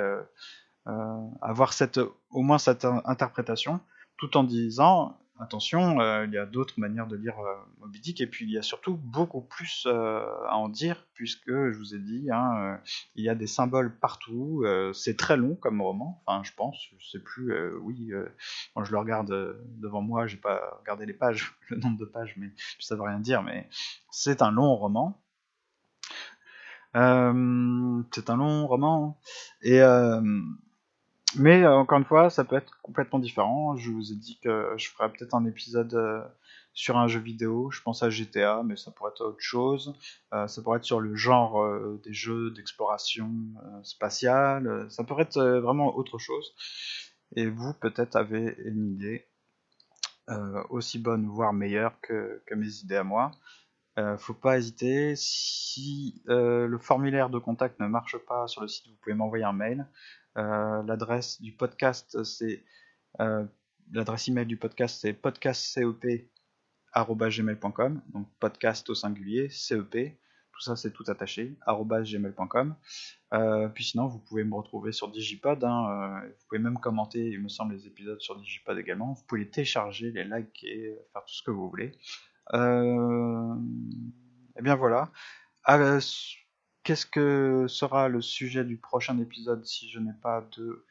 avoir 1.40 1.72
cette, 1.72 2.00
au 2.30 2.42
moins 2.42 2.58
cette 2.58 2.84
interprétation, 3.04 3.80
tout 4.16 4.36
en 4.36 4.42
disant 4.42 5.19
attention, 5.40 6.00
euh, 6.00 6.26
il 6.26 6.32
y 6.32 6.38
a 6.38 6.46
d'autres 6.46 6.78
manières 6.78 7.06
de 7.06 7.16
lire 7.16 7.38
euh, 7.40 7.54
Moby 7.80 8.00
Dick, 8.00 8.20
et 8.20 8.26
puis 8.26 8.44
il 8.44 8.50
y 8.50 8.58
a 8.58 8.62
surtout 8.62 8.94
beaucoup 8.94 9.40
plus 9.40 9.84
euh, 9.86 10.24
à 10.46 10.56
en 10.56 10.68
dire, 10.68 11.06
puisque 11.14 11.50
je 11.50 11.76
vous 11.78 11.94
ai 11.94 11.98
dit, 11.98 12.28
hein, 12.32 12.80
il 13.14 13.24
y 13.24 13.28
a 13.28 13.34
des 13.34 13.46
symboles 13.46 13.98
partout, 13.98 14.64
c'est 14.94 15.16
très 15.16 15.36
long 15.36 15.54
comme 15.54 15.80
roman, 15.80 16.22
enfin 16.26 16.42
je 16.44 16.52
pense, 16.52 16.88
je 16.98 17.10
sais 17.10 17.18
plus, 17.18 17.54
oui, 17.76 18.12
quand 18.74 18.84
je 18.84 18.92
le 18.92 18.98
regarde 18.98 19.58
devant 19.78 20.02
moi, 20.02 20.26
j'ai 20.26 20.36
pas 20.36 20.78
regardé 20.80 21.06
les 21.06 21.14
pages, 21.14 21.54
le 21.68 21.76
nombre 21.76 21.98
de 21.98 22.04
pages, 22.04 22.34
mais 22.36 22.50
ça 22.78 22.96
veut 22.96 23.02
rien 23.02 23.20
dire, 23.20 23.42
mais 23.42 23.68
c'est 24.10 24.42
un 24.42 24.50
long 24.50 24.74
roman. 24.76 25.20
c'est 26.94 28.30
un 28.30 28.36
long 28.36 28.66
roman, 28.66 29.18
et 29.62 29.80
mais 31.36 31.62
euh, 31.62 31.76
encore 31.76 31.98
une 31.98 32.04
fois, 32.04 32.28
ça 32.30 32.44
peut 32.44 32.56
être 32.56 32.80
complètement 32.82 33.18
différent. 33.18 33.76
Je 33.76 33.90
vous 33.90 34.12
ai 34.12 34.16
dit 34.16 34.38
que 34.40 34.74
je 34.76 34.88
ferai 34.88 35.10
peut-être 35.12 35.34
un 35.34 35.46
épisode 35.46 35.94
euh, 35.94 36.22
sur 36.74 36.98
un 36.98 37.06
jeu 37.06 37.20
vidéo. 37.20 37.70
Je 37.70 37.80
pense 37.82 38.02
à 38.02 38.10
GTA, 38.10 38.62
mais 38.64 38.76
ça 38.76 38.90
pourrait 38.90 39.12
être 39.12 39.24
autre 39.24 39.40
chose. 39.40 39.94
Euh, 40.34 40.48
ça 40.48 40.62
pourrait 40.62 40.78
être 40.78 40.84
sur 40.84 41.00
le 41.00 41.14
genre 41.14 41.64
des 42.02 42.12
jeux 42.12 42.50
d'exploration 42.50 43.30
spatiale. 43.82 44.86
Ça 44.90 45.04
pourrait 45.04 45.22
être 45.22 45.40
vraiment 45.40 45.96
autre 45.96 46.18
chose. 46.18 46.54
Et 47.36 47.46
vous, 47.46 47.74
peut-être, 47.74 48.16
avez 48.16 48.56
une 48.64 48.94
idée 48.94 49.26
aussi 50.68 51.00
bonne, 51.00 51.26
voire 51.26 51.52
meilleure 51.52 52.00
que 52.02 52.40
mes 52.54 52.78
idées 52.78 52.96
à 52.96 53.04
moi. 53.04 53.32
faut 54.18 54.34
pas 54.34 54.58
hésiter. 54.58 55.14
Si 55.16 56.22
le 56.26 56.78
formulaire 56.78 57.30
de 57.30 57.38
contact 57.38 57.78
ne 57.80 57.86
marche 57.86 58.16
pas 58.18 58.46
sur 58.48 58.62
le 58.62 58.68
site, 58.68 58.86
vous 58.88 58.96
pouvez 59.02 59.14
m'envoyer 59.14 59.44
un 59.44 59.52
mail. 59.52 59.86
Euh, 60.38 60.82
l'adresse 60.84 61.40
du 61.40 61.52
podcast, 61.52 62.22
c'est 62.24 62.62
euh, 63.20 63.44
l'adresse 63.92 64.28
email 64.28 64.46
du 64.46 64.56
podcast, 64.56 65.00
c'est 65.00 65.12
podcastcep@gmail.com. 65.12 68.02
Donc 68.12 68.28
podcast 68.38 68.88
au 68.90 68.94
singulier, 68.94 69.48
CEP. 69.50 70.20
Tout 70.52 70.60
ça, 70.60 70.76
c'est 70.76 70.92
tout 70.92 71.02
attaché. 71.08 71.56
gmail.com. 71.66 72.76
Euh, 73.32 73.68
puis 73.68 73.84
sinon, 73.84 74.08
vous 74.08 74.18
pouvez 74.18 74.44
me 74.44 74.54
retrouver 74.54 74.92
sur 74.92 75.10
Digipod. 75.10 75.64
Hein, 75.64 76.22
vous 76.26 76.46
pouvez 76.48 76.60
même 76.60 76.78
commenter, 76.78 77.30
il 77.30 77.40
me 77.40 77.48
semble, 77.48 77.74
les 77.74 77.86
épisodes 77.86 78.20
sur 78.20 78.38
Digipod 78.38 78.76
également. 78.78 79.14
Vous 79.14 79.24
pouvez 79.26 79.40
les 79.42 79.50
télécharger, 79.50 80.10
les 80.12 80.24
liker, 80.24 80.98
faire 81.12 81.24
tout 81.24 81.34
ce 81.34 81.42
que 81.42 81.50
vous 81.50 81.70
voulez. 81.70 81.92
et 82.52 82.56
bien 84.62 84.76
voilà. 84.76 85.10
Ah, 85.64 85.98
qu'est-ce 86.82 87.06
que 87.06 87.66
sera 87.68 88.08
le 88.08 88.22
sujet 88.22 88.64
du 88.64 88.76
prochain 88.76 89.18
épisode 89.18 89.64
si 89.66 89.88
je 89.90 89.98
n'ai 89.98 90.12
pas 90.22 90.46
de 90.56 90.84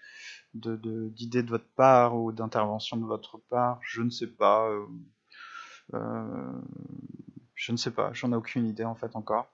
d'idée 0.54 1.44
de, 1.44 1.50
votre 1.50 1.70
part 1.76 2.16
ou 2.18 2.32
d'intervention 2.32 2.98
de 2.98 3.06
votre 3.06 3.38
part? 3.50 3.80
Je 3.84 4.02
ne 4.02 4.10
sais 4.10 4.28
pas. 4.28 4.68
Euh, 4.70 4.86
euh, 5.94 6.62
je 7.56 7.72
ne 7.72 7.78
sais 7.78 7.92
pas, 7.92 8.12
j'en 8.14 8.32
ai 8.32 8.36
aucune 8.36 8.66
idée 8.66 8.86
en 8.86 8.96
fait 8.96 9.16
encore. 9.16 9.52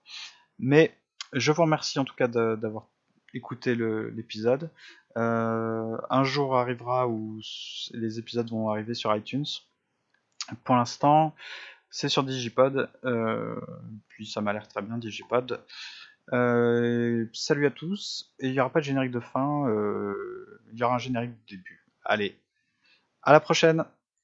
Mais 0.59 0.95
je 1.33 1.51
vous 1.51 1.63
remercie 1.63 1.99
en 1.99 2.05
tout 2.05 2.15
cas 2.15 2.27
d'avoir 2.27 2.87
écouté 3.33 3.75
l'épisode. 3.75 4.69
Euh, 5.17 5.97
un 6.09 6.23
jour 6.23 6.55
arrivera 6.55 7.07
où 7.07 7.39
les 7.93 8.19
épisodes 8.19 8.49
vont 8.49 8.69
arriver 8.69 8.93
sur 8.93 9.15
iTunes. 9.15 9.45
Pour 10.63 10.75
l'instant, 10.75 11.33
c'est 11.89 12.09
sur 12.09 12.23
Digipod. 12.23 12.89
puis 14.07 14.27
ça 14.27 14.41
m'a 14.41 14.53
l'air 14.53 14.67
très 14.67 14.81
bien, 14.81 14.97
Digipod. 14.97 15.65
Euh, 16.33 17.27
salut 17.33 17.67
à 17.67 17.71
tous, 17.71 18.33
et 18.39 18.47
il 18.47 18.53
n'y 18.53 18.59
aura 18.59 18.71
pas 18.71 18.79
de 18.79 18.85
générique 18.85 19.11
de 19.11 19.19
fin, 19.19 19.67
euh, 19.69 20.61
il 20.71 20.79
y 20.79 20.83
aura 20.83 20.95
un 20.95 20.99
générique 20.99 21.31
de 21.31 21.55
début. 21.55 21.85
Allez, 22.03 22.39
à 23.21 23.31
la 23.31 23.39
prochaine 23.39 23.85